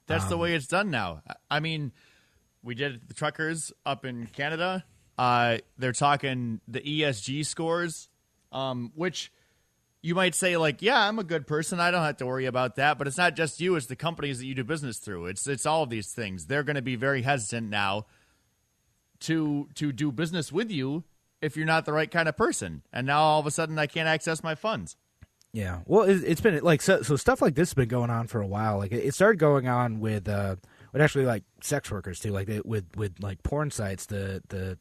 [0.06, 1.22] That's the way it's done now.
[1.28, 1.92] I- I mean,
[2.62, 4.84] we did the truckers up in Canada.
[5.18, 8.08] Uh, they're talking the ESG scores,
[8.50, 9.30] um, which
[10.02, 11.78] you might say like, yeah, I'm a good person.
[11.78, 12.98] I don't have to worry about that.
[12.98, 15.26] But it's not just you; it's the companies that you do business through.
[15.26, 16.46] It's it's all of these things.
[16.46, 18.06] They're going to be very hesitant now
[19.20, 21.04] to to do business with you
[21.42, 22.82] if you're not the right kind of person.
[22.92, 24.96] And now all of a sudden, I can't access my funds.
[25.52, 27.16] Yeah, well, it, it's been like so, so.
[27.16, 28.78] Stuff like this has been going on for a while.
[28.78, 30.56] Like it, it started going on with, uh,
[30.94, 32.30] with actually like sex workers too.
[32.30, 34.78] Like they, with with like porn sites, the the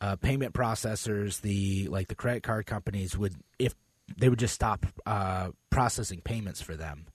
[0.00, 3.74] uh, payment processors, the like the credit card companies would if
[4.16, 7.06] they would just stop uh, processing payments for them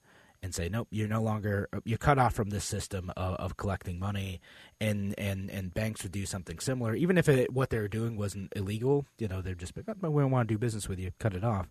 [0.42, 3.98] and say, nope, you're no longer you're cut off from this system of, of collecting
[3.98, 4.40] money,
[4.80, 8.16] and and and banks would do something similar, even if it, what they were doing
[8.16, 9.06] wasn't illegal.
[9.18, 11.34] You know, they're just like, oh, we don't want to do business with you, cut
[11.34, 11.68] it off,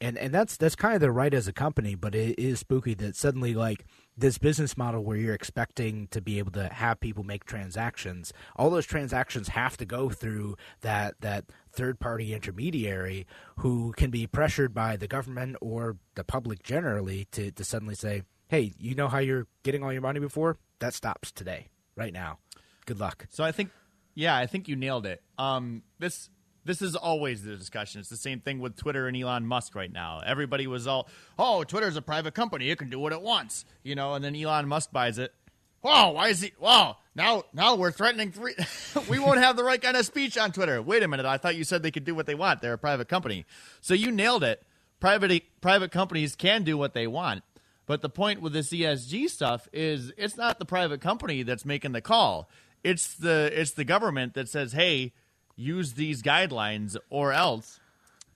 [0.00, 2.94] and and that's that's kind of their right as a company, but it is spooky
[2.94, 7.24] that suddenly like this business model where you're expecting to be able to have people
[7.24, 13.26] make transactions, all those transactions have to go through that that third party intermediary
[13.58, 18.22] who can be pressured by the government or the public generally to, to suddenly say,
[18.48, 20.56] Hey, you know how you're getting all your money before?
[20.80, 22.38] That stops today, right now.
[22.84, 23.26] Good luck.
[23.30, 23.70] So I think,
[24.14, 25.22] yeah, I think you nailed it.
[25.38, 26.28] Um, this
[26.64, 28.00] this is always the discussion.
[28.00, 30.20] It's the same thing with Twitter and Elon Musk right now.
[30.24, 33.94] Everybody was all, "Oh, Twitter's a private company; it can do what it wants," you
[33.94, 34.14] know.
[34.14, 35.34] And then Elon Musk buys it.
[35.80, 36.52] Whoa, why is he?
[36.58, 38.32] Wow, now now we're threatening
[39.08, 40.80] we won't have the right kind of speech on Twitter.
[40.82, 42.60] Wait a minute, I thought you said they could do what they want.
[42.60, 43.46] They're a private company,
[43.80, 44.62] so you nailed it.
[45.00, 47.42] Private private companies can do what they want.
[47.86, 51.92] But the point with this ESG stuff is it's not the private company that's making
[51.92, 52.48] the call.
[52.84, 55.12] It's the it's the government that says, "Hey,
[55.56, 57.80] use these guidelines or else."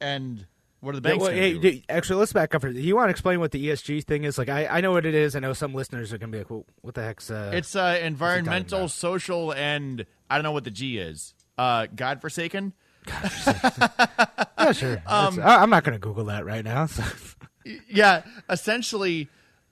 [0.00, 0.46] And
[0.84, 1.60] What are the banks well, hey, do?
[1.60, 2.60] d- actually, let's back up.
[2.60, 4.36] For, do you want to explain what the ESG thing is?
[4.36, 5.34] Like, I, I know what it is.
[5.34, 7.74] I know some listeners are going to be like, well, "What the heck's?" Uh, It's
[7.74, 11.34] uh, environmental, social, and I don't know what the G is.
[11.56, 12.74] Uh, godforsaken.
[13.06, 15.02] yeah, sure.
[15.06, 16.86] um, I'm not going to Google that right now.
[16.86, 17.02] So.
[17.88, 19.28] yeah, essentially,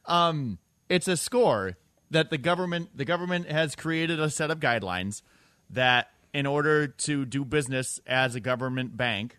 [0.06, 1.76] um, it's a score
[2.10, 5.22] that the government the government has created a set of guidelines
[5.70, 9.38] that in order to do business as a government bank,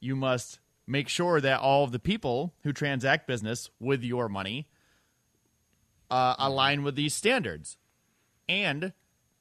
[0.00, 4.68] you must make sure that all of the people who transact business with your money
[6.10, 7.76] uh, align with these standards.
[8.48, 8.92] And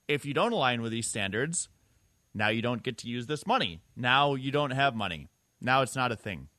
[0.08, 1.70] if you don't align with these standards,
[2.34, 3.82] now you don't get to use this money.
[3.96, 5.30] Now you don't have money.
[5.62, 6.50] Now it's not a thing.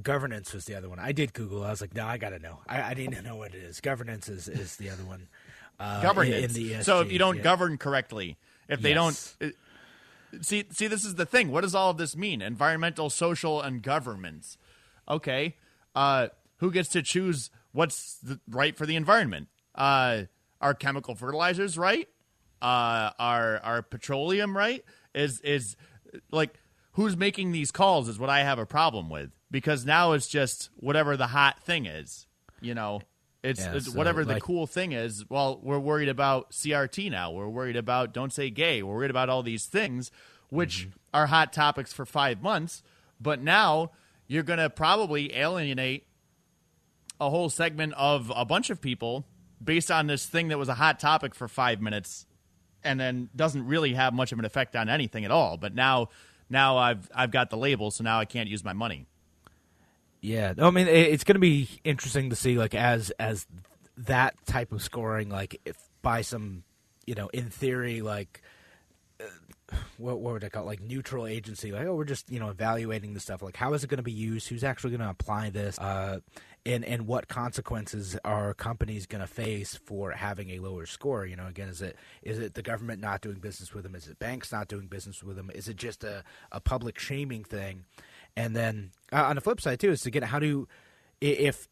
[0.00, 0.98] Governance was the other one.
[0.98, 1.64] I did Google.
[1.64, 2.60] I was like, no, I got to know.
[2.68, 3.80] I, I didn't know what it is.
[3.80, 5.28] Governance is, is the other one.
[5.80, 6.36] Uh, governance.
[6.36, 7.42] in, in the ESG, so if you don't yeah.
[7.42, 8.36] govern correctly,
[8.68, 9.36] if they Yes.
[9.40, 9.52] don't uh,
[10.40, 11.50] see see this is the thing.
[11.50, 12.42] What does all of this mean?
[12.42, 14.56] Environmental, social, and governments.
[15.08, 15.56] Okay,
[15.94, 19.48] uh, who gets to choose what's the, right for the environment?
[19.74, 20.24] Uh,
[20.60, 22.08] are chemical fertilizers right?
[22.60, 24.84] Uh, are are petroleum right?
[25.14, 25.76] Is is
[26.30, 26.58] like
[26.92, 30.70] who's making these calls is what I have a problem with because now it's just
[30.76, 32.26] whatever the hot thing is.
[32.60, 33.02] You know,
[33.42, 35.24] it's, Yeah, it's so, whatever the like- cool thing is.
[35.28, 37.30] Well, we're worried about CRT now.
[37.30, 38.82] We're worried about don't say gay.
[38.82, 40.10] We're worried about all these things,
[40.50, 40.90] which Mm-hmm.
[41.14, 42.82] are hot topics for five months.
[43.20, 43.92] But now
[44.26, 46.06] you're going to probably alienate
[47.20, 49.26] a whole segment of a bunch of people
[49.62, 52.26] based on this thing that was a hot topic for five minutes
[52.84, 55.56] and then doesn't really have much of an effect on anything at all.
[55.56, 56.10] But now,
[56.48, 59.06] now I've I've got the label, so now I can't use my money.
[60.20, 63.46] Yeah, I mean, it's going to be interesting to see, like, as as
[63.98, 66.64] that type of scoring, like, if by some,
[67.06, 68.42] you know, in theory, like,
[69.20, 69.24] uh,
[69.96, 70.66] what what would I call it?
[70.66, 71.70] like neutral agency?
[71.70, 73.42] Like, oh, we're just you know evaluating the stuff.
[73.42, 74.48] Like, how is it going to be used?
[74.48, 75.78] Who's actually going to apply this?
[75.78, 76.20] Uh,
[76.66, 81.26] and and what consequences are companies going to face for having a lower score?
[81.26, 83.94] You know, again, is it is it the government not doing business with them?
[83.94, 85.50] Is it banks not doing business with them?
[85.54, 87.84] Is it just a a public shaming thing?
[88.38, 90.68] And then uh, on the flip side too is to get how do
[91.20, 91.68] i- if,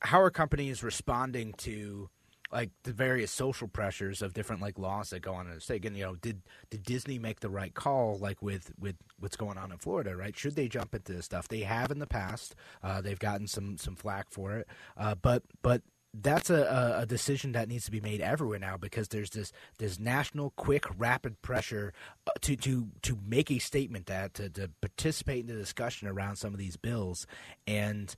[0.00, 2.08] how are companies responding to
[2.52, 5.76] like the various social pressures of different like laws that go on in the state.
[5.76, 9.56] Again, you know, did did Disney make the right call like with with what's going
[9.56, 10.16] on in Florida?
[10.16, 10.36] Right?
[10.36, 11.46] Should they jump into this stuff?
[11.46, 12.56] They have in the past.
[12.82, 15.82] Uh, they've gotten some some flack for it, uh, but but.
[16.12, 20.00] That's a, a, decision that needs to be made everywhere now because there's this this
[20.00, 21.92] national, quick, rapid pressure
[22.26, 26.34] uh, to to to make a statement that to, to participate in the discussion around
[26.34, 27.28] some of these bills,
[27.64, 28.16] and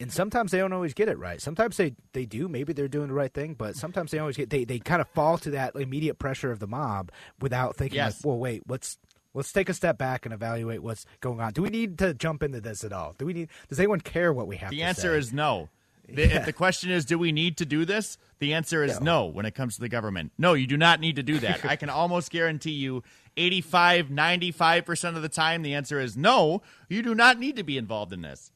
[0.00, 1.40] and sometimes they don't always get it right.
[1.40, 2.48] Sometimes they, they do.
[2.48, 5.08] Maybe they're doing the right thing, but sometimes they always get they, they kind of
[5.08, 8.18] fall to that immediate pressure of the mob without thinking, Yes.
[8.18, 8.98] like, well, wait, let's
[9.34, 11.52] let's take a step back and evaluate what's going on.
[11.52, 13.14] Do we need to jump into this at all?
[13.18, 13.48] Do we need?
[13.68, 14.70] Does anyone care what we have?
[14.70, 15.18] The answer say?
[15.18, 15.68] is no.
[16.10, 18.16] The, If the question is, do we need to do this?
[18.38, 19.26] The answer is no.
[19.26, 20.32] when it comes to the government.
[20.38, 21.64] No, you do not need to do that.
[21.64, 23.02] I can almost guarantee you
[23.36, 27.76] 85, 95% of the time, the answer is no, you do not need to be
[27.78, 28.52] involved in this.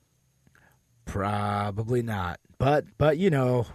[1.05, 2.41] probably not.
[2.59, 3.67] But but you know,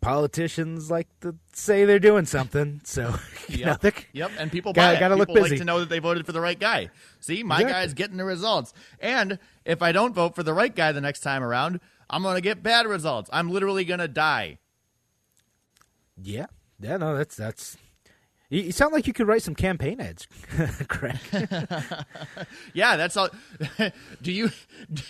[0.00, 3.14] politicians like to say they're doing something, so
[3.48, 3.94] you know, Yep.
[4.12, 5.54] Yep, and people Gotta- gotta look people busy.
[5.56, 6.90] like to know that they voted for the right guy.
[7.20, 7.72] See, my Exactly.
[7.72, 8.72] guy's getting the results.
[9.00, 12.36] And if I don't vote for the right guy the next time around, I'm going
[12.36, 13.30] to get bad results.
[13.32, 14.58] I'm literally going to die.
[16.22, 16.46] Yeah,
[16.80, 17.76] yeah, no, that's that's.
[18.50, 20.28] You, sound like you could write some campaign ads,
[20.88, 21.18] Craig.
[22.72, 23.30] Yeah, that's all.
[24.22, 24.50] do you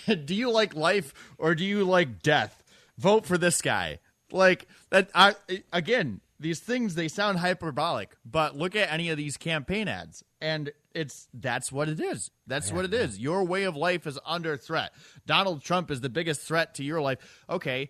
[0.05, 2.63] do you like life or do you like death?
[2.97, 3.99] Vote for this guy.
[4.31, 5.09] Like that.
[5.13, 5.35] I,
[5.71, 10.71] again, these things they sound hyperbolic, but look at any of these campaign ads, and
[10.93, 12.29] it's that's what it is.
[12.45, 13.17] That's what it is.
[13.17, 14.93] Your way of life is under threat.
[15.25, 17.43] Donald Trump is the biggest threat to your life.
[17.49, 17.89] Okay,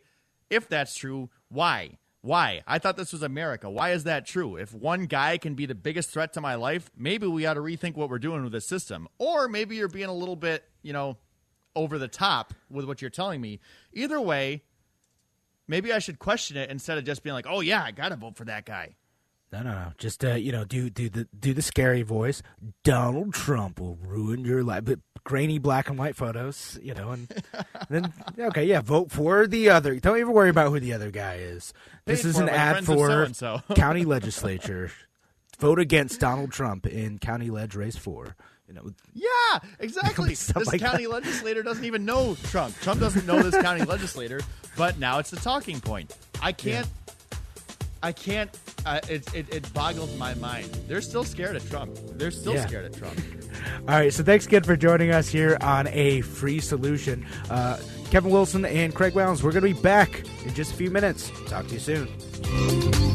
[0.49, 1.97] if that's true, why?
[2.21, 2.63] Why?
[2.65, 3.69] I thought this was America.
[3.69, 4.55] Why is that true?
[4.55, 7.59] If one guy can be the biggest threat to my life, maybe we ought to
[7.59, 9.09] rethink what we're doing with this system.
[9.19, 11.17] Or maybe you're being a little bit, you know,
[11.75, 13.59] over the top with what you're telling me.
[13.91, 14.63] Either way,
[15.67, 18.15] maybe I should question it instead of just being like, "Oh yeah, I got to
[18.15, 18.95] vote for that guy."
[19.63, 19.91] No, no, no.
[19.97, 22.41] Just uh, you know, do do the do the scary voice.
[22.83, 24.85] Donald Trump will ruin your life.
[24.85, 27.31] But grainy black and white photos, you know, and
[27.89, 29.99] then okay, yeah, vote for the other.
[29.99, 31.73] Don't even worry about who the other guy is.
[32.05, 33.27] This Paid is an ad for
[33.75, 34.91] county legislature.
[35.57, 38.35] Vote against Donald Trump in county ledge race four.
[38.67, 40.29] You know, Yeah, exactly.
[40.35, 42.75] This like county legislator doesn't even know Trump.
[42.81, 44.41] Trump doesn't know this county legislator,
[44.75, 46.13] but now it's the talking point.
[46.41, 46.87] I can't.
[48.03, 48.49] I can't.
[48.85, 50.65] Uh, it, it it boggles my mind.
[50.87, 51.97] They're still scared of Trump.
[52.13, 52.67] They're still Yeah.
[52.67, 53.19] scared of Trump.
[53.87, 57.25] All right, so thanks again for joining us here on a free solution.
[57.49, 57.79] Uh,
[58.11, 61.31] Kevin Wilson and Craig Wellens, we're going to be back in just a few minutes.
[61.47, 63.14] Talk to you soon.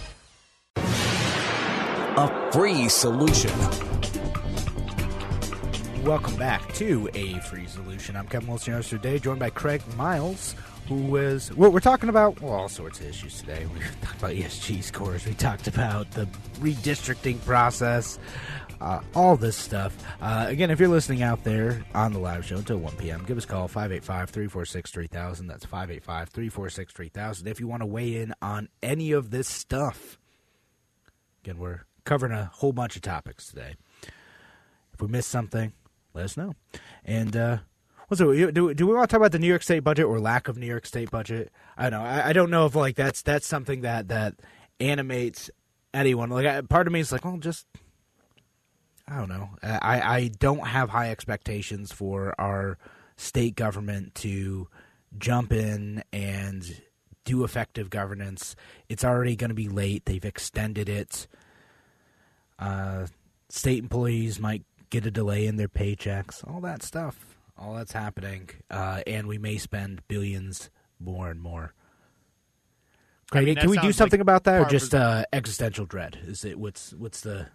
[2.51, 3.57] Free solution.
[6.03, 8.17] Welcome back to A Free Solution.
[8.17, 10.53] I'm Kevin Wilson here today, joined by Craig Miles,
[10.89, 11.55] who is.
[11.55, 13.65] Well, we're talking about well, all sorts of issues today.
[13.73, 15.25] We talked about ESG scores.
[15.25, 16.25] We talked about the
[16.59, 18.19] redistricting process,
[18.81, 19.95] uh, all this stuff.
[20.21, 23.37] Uh, again, if you're listening out there on the live show until 1 p.m., give
[23.37, 25.47] us a call 585 346 3000.
[25.47, 27.47] That's 585 346 3000.
[27.47, 30.19] If you want to weigh in on any of this stuff,
[31.45, 33.75] again, we're covering a whole bunch of topics today.
[34.93, 35.73] If we missed something,
[36.13, 36.55] let us know.
[37.05, 37.57] And uh,
[38.07, 40.47] what's do do we want to talk about the New York State budget or lack
[40.47, 41.51] of New York State budget?
[41.77, 42.05] I don't know.
[42.05, 44.35] I, I don't know if like that's that's something that that
[44.79, 45.49] animates
[45.93, 46.29] anyone.
[46.29, 47.65] Like I, part of me is like, well, just
[49.07, 49.49] I don't know.
[49.63, 52.77] I I don't have high expectations for our
[53.17, 54.67] state government to
[55.17, 56.81] jump in and
[57.25, 58.55] do effective governance.
[58.89, 60.05] It's already going to be late.
[60.05, 61.27] They've extended it.
[62.61, 63.07] Uh,
[63.49, 68.49] state employees might get a delay in their paychecks, all that stuff, all that's happening,
[68.69, 71.73] uh, and we may spend billions more and more.
[73.31, 76.19] Craig, I mean, can we do something like about that, or just uh, existential dread?
[76.27, 77.47] Is it what's what's the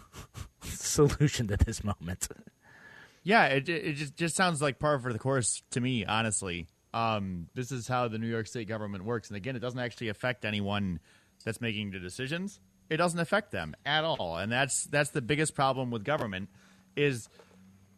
[0.62, 2.28] solution to this moment?
[3.22, 6.66] Yeah, it it just just sounds like par for the course to me, honestly.
[6.94, 10.08] Um, this is how the New York State government works, and again, it doesn't actually
[10.08, 11.00] affect anyone
[11.44, 12.60] that's making the decisions.
[12.90, 16.50] It doesn't affect them at all, and that's that's the biggest problem with government
[16.96, 17.28] is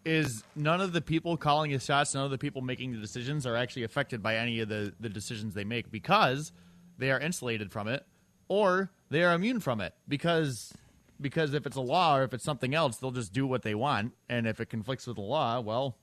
[0.05, 3.47] is none of the people calling the shots, none of the people making the decisions
[3.47, 6.53] are actually affected by any of the the decisions they make because
[6.99, 8.05] they are insulated from it
[8.49, 10.73] or they are immune from it because
[11.21, 13.75] because if it's a law or if it's something else, they'll just do what they
[13.75, 15.97] want, and if it conflicts with the law, well,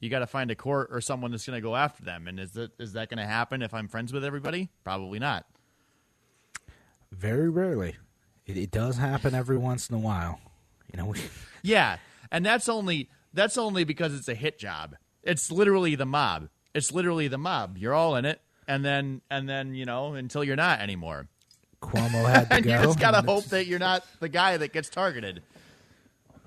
[0.00, 2.28] you got to find a court or someone that's going to go after them.
[2.28, 4.68] And is that is that going to happen if I'm friends with everybody?
[4.84, 5.46] Probably not.
[7.10, 7.96] Very rarely.
[8.46, 10.40] It, it does happen every once in a while.
[10.92, 11.14] You know,
[11.62, 11.96] Yeah,
[12.30, 14.96] and that's only that's only because it's a hit job.
[15.22, 16.48] It's literally the mob.
[16.74, 17.78] It's literally the mob.
[17.78, 21.28] You're all in it, and then and then you know until you're not anymore.
[21.82, 22.70] Cuomo had to And go.
[22.78, 25.42] you just gotta hope that you're not the guy that gets targeted.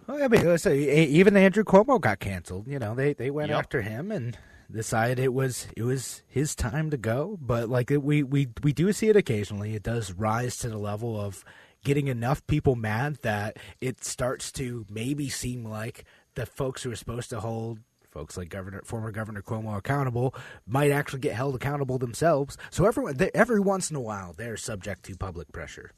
[0.08, 2.68] Well, I mean, e- even Andrew Cuomo got canceled.
[2.68, 3.58] You know, they they went Yep.
[3.60, 4.38] after him and
[4.72, 7.38] decided it was it was his time to go.
[7.41, 9.76] But like we we we do see it occasionally.
[9.76, 11.43] It does rise to the level of
[11.88, 16.03] getting enough people mad that it starts to maybe seem like
[16.35, 17.79] the folks who are supposed to hold
[18.11, 20.35] folks like Governor former Governor Cuomo accountable
[20.67, 22.57] might actually get held accountable themselves.
[22.71, 25.91] So everyone they, every once in a while they're subject to public pressure.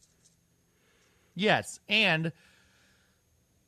[1.33, 2.33] Yes, and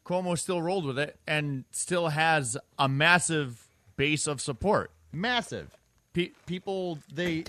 [0.05, 4.91] Cuomo still rolled with it and still has a massive base of support.
[5.11, 5.76] Massive.
[6.13, 7.43] Pe- people they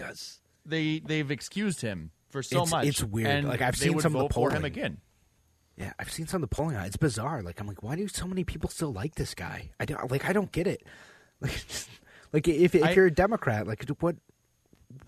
[0.64, 2.86] they they've excused him for so It's- much.
[2.88, 3.28] it's weird.
[3.28, 4.64] and Like, I've seen some of the for him polling.
[4.64, 5.00] again.
[5.76, 6.76] Yeah, I've seen some of the polling.
[6.76, 6.88] on it.
[6.88, 7.42] It's bizarre.
[7.42, 9.70] Like I'm like, why do so many people still like this guy?
[9.80, 10.28] I don't like.
[10.28, 10.82] I don't get it.
[11.40, 11.88] Like, just,
[12.32, 14.16] like if if I- you're a Democrat, like what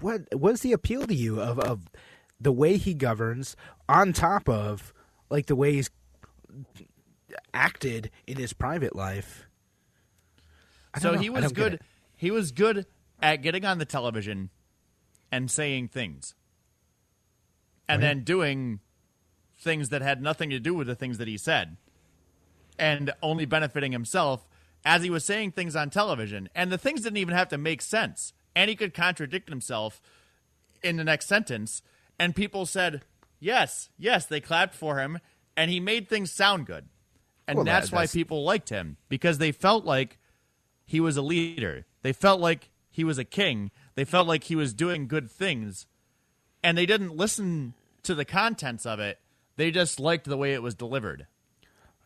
[0.00, 1.88] what what is the appeal to you of of
[2.40, 3.56] the way he governs
[3.88, 4.92] on top of
[5.30, 5.90] like the way he's
[7.52, 9.46] acted in his private life?
[11.00, 11.18] So know.
[11.18, 11.80] he was good.
[12.16, 12.86] He was good
[13.22, 14.50] at getting on the television
[15.32, 16.34] and saying things,
[17.88, 18.80] Oh, and then doing
[19.56, 21.76] things that had nothing to do with the things that he said,
[22.78, 24.46] and only benefiting himself
[24.84, 26.48] as he was saying things on television.
[26.54, 30.00] And the things didn't even have to make sense, and he could contradict himself
[30.82, 31.82] in the next sentence.
[32.18, 33.02] And people said,
[33.40, 35.18] "Yes, yes," they clapped for him.
[35.56, 36.88] and he made things sound good,
[37.46, 40.18] and Well, that- that's why that's- people liked him because they felt like
[40.84, 41.86] he was a leader.
[42.02, 43.70] They felt like he was a king.
[43.94, 45.86] They felt like he was doing good things,
[46.64, 49.20] and they didn't listen to the contents of it.
[49.56, 51.26] They just liked the way it was delivered.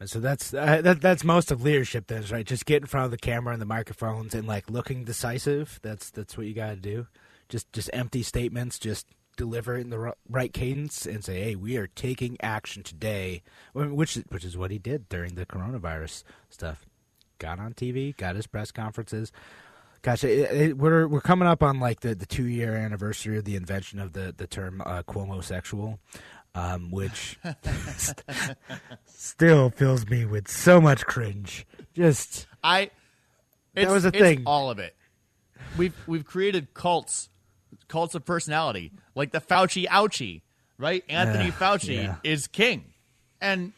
[0.04, 2.46] So that's uh, that, that's most of leadership, then, right?
[2.46, 5.80] Just get in front of the camera and the microphones and like looking decisive.
[5.82, 7.06] That's that's what you got to do.
[7.48, 8.78] Just just empty statements.
[8.78, 9.06] Just
[9.36, 13.42] deliver in the right cadence and say, "Hey, we are taking action today,"
[13.72, 16.86] which which is what he did during the coronavirus stuff.
[17.40, 19.32] Got on TV, got his press conferences.
[20.02, 23.44] Gosh, it, it, we're we're coming up on like the, the two year anniversary of
[23.44, 25.02] the invention of the the term uh,
[26.54, 27.38] um, which
[29.04, 31.66] still fills me with so much cringe.
[31.94, 32.90] Just I.
[33.74, 34.42] It's, was a thing.
[34.46, 34.96] All of it.
[35.76, 37.28] We've we've created cults,
[37.86, 40.42] cults of personality, like the Fauci ouchie,
[40.78, 41.04] right?
[41.08, 42.16] Anthony Ugh, Fauci yeah.
[42.24, 42.92] is king,
[43.40, 43.72] and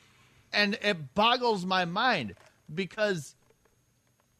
[0.53, 2.35] and it boggles my mind
[2.73, 3.35] because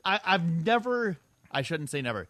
[0.05, 1.19] I I've never
[1.51, 2.29] I shouldn't say never.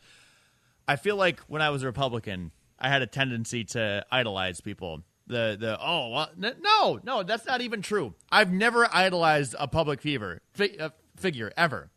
[0.89, 5.03] I feel like when I was a Republican, I had a tendency to idolize people.
[5.27, 8.15] The the oh well, n- no no that's not even true.
[8.33, 11.91] I've never idolized a public fever fi- uh, figure ever,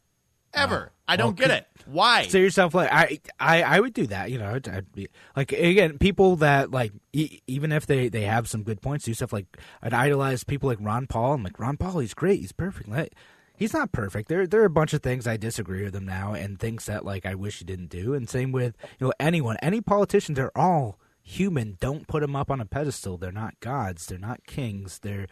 [0.54, 0.92] ever.
[1.08, 1.68] I don't get it.
[1.86, 2.28] Why?
[2.28, 4.30] say yourself like I, I I would do that.
[4.30, 4.60] You know,
[4.94, 9.06] be like again people that like e- even if they they have some good points,
[9.06, 9.48] do stuff like
[9.82, 11.34] I'd idolize people like Ron Paul.
[11.34, 12.88] I'm like Ron Paul, he's great, he's perfect.
[12.88, 13.14] Like,
[13.58, 14.30] he's not perfect.
[14.30, 17.06] There there are a bunch of things I disagree with him now, and things that
[17.06, 18.14] like I wish he didn't do.
[18.14, 21.78] And same with you know anyone, any politicians are all human.
[21.80, 23.18] Don't put them up on a pedestal.
[23.18, 24.06] They're not gods.
[24.06, 24.99] They're not kings.
[24.99, 25.28] They're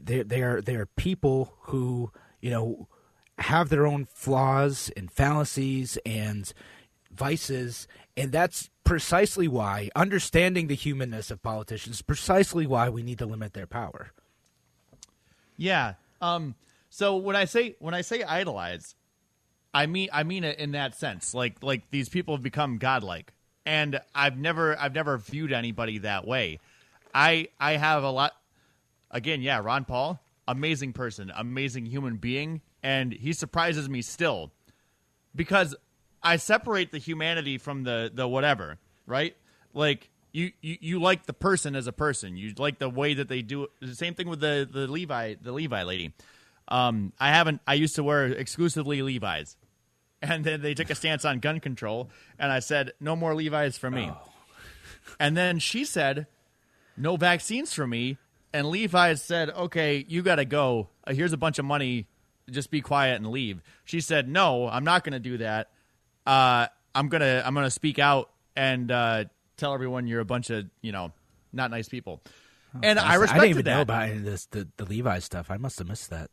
[0.00, 2.88] they they are they are people who you know
[3.38, 6.52] have their own flaws and fallacies and
[7.10, 13.18] vices and that's precisely why understanding the humanness of politicians is precisely why we need
[13.18, 14.12] to limit their power
[15.56, 15.94] Yeah.
[16.20, 16.54] Um.
[16.94, 18.94] So when I say when I say idolize,
[19.74, 21.34] I mean I mean it in that sense.
[21.34, 23.32] Like like these people have become godlike,
[23.66, 26.60] and I've never I've never viewed anybody that way.
[27.12, 28.36] I I have a lot.
[29.10, 34.52] Again, yeah, Ron Paul, amazing person, amazing human being, and he surprises me still
[35.34, 35.74] because
[36.22, 39.36] I separate the humanity from the the whatever, right?
[39.72, 42.36] Like you, you you like the person as a person.
[42.36, 43.64] You like the way that they do.
[43.64, 43.70] It.
[43.80, 46.12] The same thing with the the Levi the Levi lady.
[46.68, 47.60] Um, I haven't.
[47.66, 49.56] I used to wear exclusively Levi's,
[50.22, 53.76] and then they took a stance on gun control, and I said no more Levi's
[53.78, 54.10] for me.
[55.20, 56.26] And then she said
[56.96, 58.18] no vaccines for me.
[58.52, 60.88] And Levi's said, okay, you got to go.
[61.04, 62.06] Uh, here's a bunch of money.
[62.48, 63.60] Just be quiet and leave.
[63.84, 65.70] She said, no, I'm not going to do that.
[66.24, 69.24] Uh, I'm gonna I'm gonna speak out and uh,
[69.56, 71.12] tell everyone you're a bunch of you know
[71.52, 72.22] not nice people.
[72.82, 73.74] and I I respected didn't even that.
[73.74, 75.50] know about this the, the Levi stuff.
[75.50, 76.30] I must have missed that.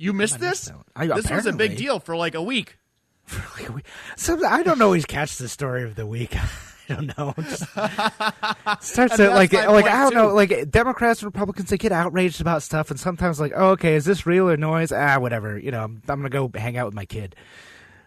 [0.00, 0.70] You missed I this.
[0.70, 0.84] one.
[0.96, 2.76] I- this was a big deal for like a week.
[3.30, 3.82] For like a
[4.16, 6.36] So I don't always catch the story of the week.
[6.88, 7.32] I don't know.
[7.38, 7.62] Just
[8.80, 12.64] starts to like like I don't know like Democrats and Republicans they get outraged about
[12.64, 15.84] stuff and sometimes like oh okay is this real or noise ah whatever you know
[15.84, 17.36] I'm, I'm gonna go hang out with my kid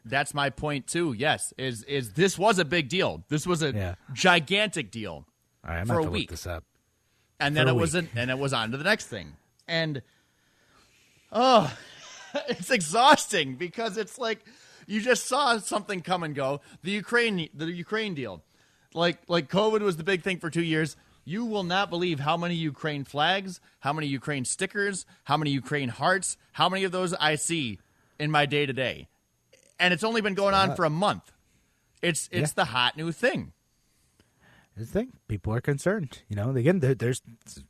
[0.03, 1.13] That's my point too.
[1.13, 3.23] Yes, is is this was a big deal.
[3.29, 3.95] This was a Yeah.
[4.11, 5.25] gigantic deal.
[5.65, 6.23] all right I'm For a week.
[6.23, 6.65] look this up
[7.39, 8.09] and then For a it was week.
[8.13, 9.37] an, and it was on to the next thing
[9.69, 10.01] and
[11.33, 11.75] oh
[12.47, 14.39] it's exhausting because it's like
[14.87, 16.61] you just saw something come and go.
[16.83, 18.41] The ukraine the ukraine deal.
[18.93, 20.95] Like like covid was the big thing for two years.
[21.25, 25.89] You will not believe how many ukraine flags how many ukraine stickers how many ukraine
[25.89, 27.79] hearts how many of those i see
[28.19, 29.07] in my day to day
[29.79, 31.31] and it's only been going on for a month.
[32.01, 32.55] It's it's Yeah.
[32.55, 33.53] the hot new thing
[34.75, 35.13] It's the thing.
[35.27, 36.23] People are concerned.
[36.27, 37.21] You know, again, there, there's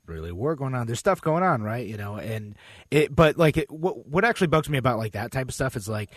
[0.05, 0.87] really a war going on.
[0.87, 1.85] There's stuff going on, right?
[1.85, 2.55] You know, and
[2.91, 3.13] it.
[3.13, 5.89] But like, it, what what actually bugs me about like that type of stuff is
[5.89, 6.11] like,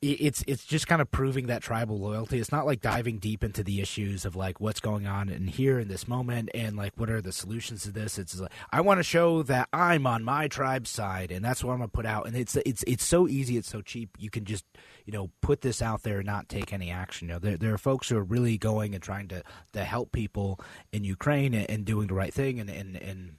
[0.00, 2.38] it's it's just kind of proving that tribal loyalty.
[2.38, 5.80] It's not like diving deep into the issues of like what's going on in here
[5.80, 8.16] in this moment and like what are the solutions to this.
[8.16, 11.72] It's like I want to show that I'm on my tribe's side, and that's what
[11.72, 12.28] I'm gonna put out.
[12.28, 13.56] And it's it's it's so easy.
[13.56, 14.10] It's so cheap.
[14.18, 14.64] You can just
[15.04, 17.26] you know put this out there and not take any action.
[17.26, 19.42] You know, there there are folks who are really going and trying to
[19.72, 20.60] to help people
[20.92, 23.32] in Ukraine and, and doing the right thing and and and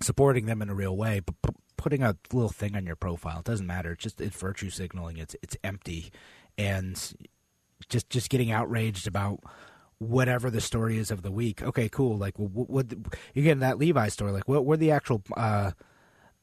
[0.00, 1.20] supporting them in a real way.
[1.20, 3.92] But p- putting a little thing on your profile it doesn't matter.
[3.92, 5.18] It's just it's virtue signaling.
[5.18, 6.10] It's it's empty,
[6.56, 6.96] and
[7.90, 9.40] just just getting outraged about
[9.98, 11.62] whatever the story is of the week.
[11.62, 12.16] Okay, cool.
[12.16, 12.86] Like, what, what
[13.36, 14.32] again that Levi story?
[14.32, 15.72] Like, what were the actual uh,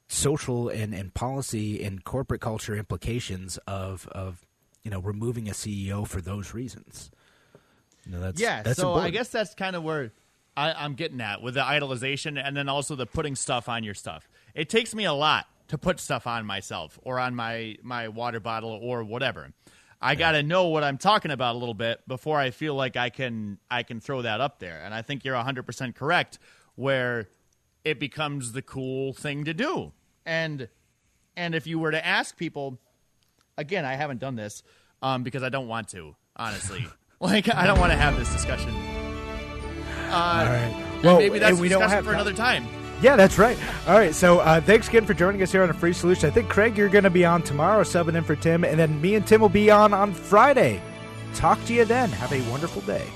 [0.08, 4.46] social and, and policy and corporate culture implications of of
[4.84, 7.10] you know removing a CEO for those reasons?
[8.06, 10.12] You know, that's yeah That's so i guess that's kind of where
[10.58, 13.94] I, i'm getting at with the idolization and then also the putting stuff on your
[13.94, 18.10] stuff it takes me a lot to put stuff on myself or on my my
[18.10, 19.52] water bottle or whatever.
[20.02, 22.98] I got to know what I'm talking about a little bit before I feel like
[22.98, 24.82] I can I can throw that up there.
[24.84, 26.40] And I think you're 100% correct
[26.76, 27.30] where
[27.86, 29.94] it becomes the cool thing to do.
[30.26, 30.68] And
[31.38, 32.80] and if you were to ask people
[33.58, 34.64] again, I haven't done this
[35.02, 36.86] um, because I don't want to, honestly.
[37.20, 38.72] like I don't want to have this discussion.
[40.10, 40.86] Uh, All right.
[41.04, 42.68] Well, maybe that's we don't have for another time.
[43.02, 43.58] Yeah, that's right.
[43.88, 46.30] All right, so uh, thanks again for joining us here on a free solution.
[46.30, 49.02] I think Craig, you're going to be on tomorrow, subbing in for Tim, and then
[49.02, 50.82] me and Tim will be on on Friday.
[51.34, 52.10] Talk to you then.
[52.12, 53.08] Have a wonderful day.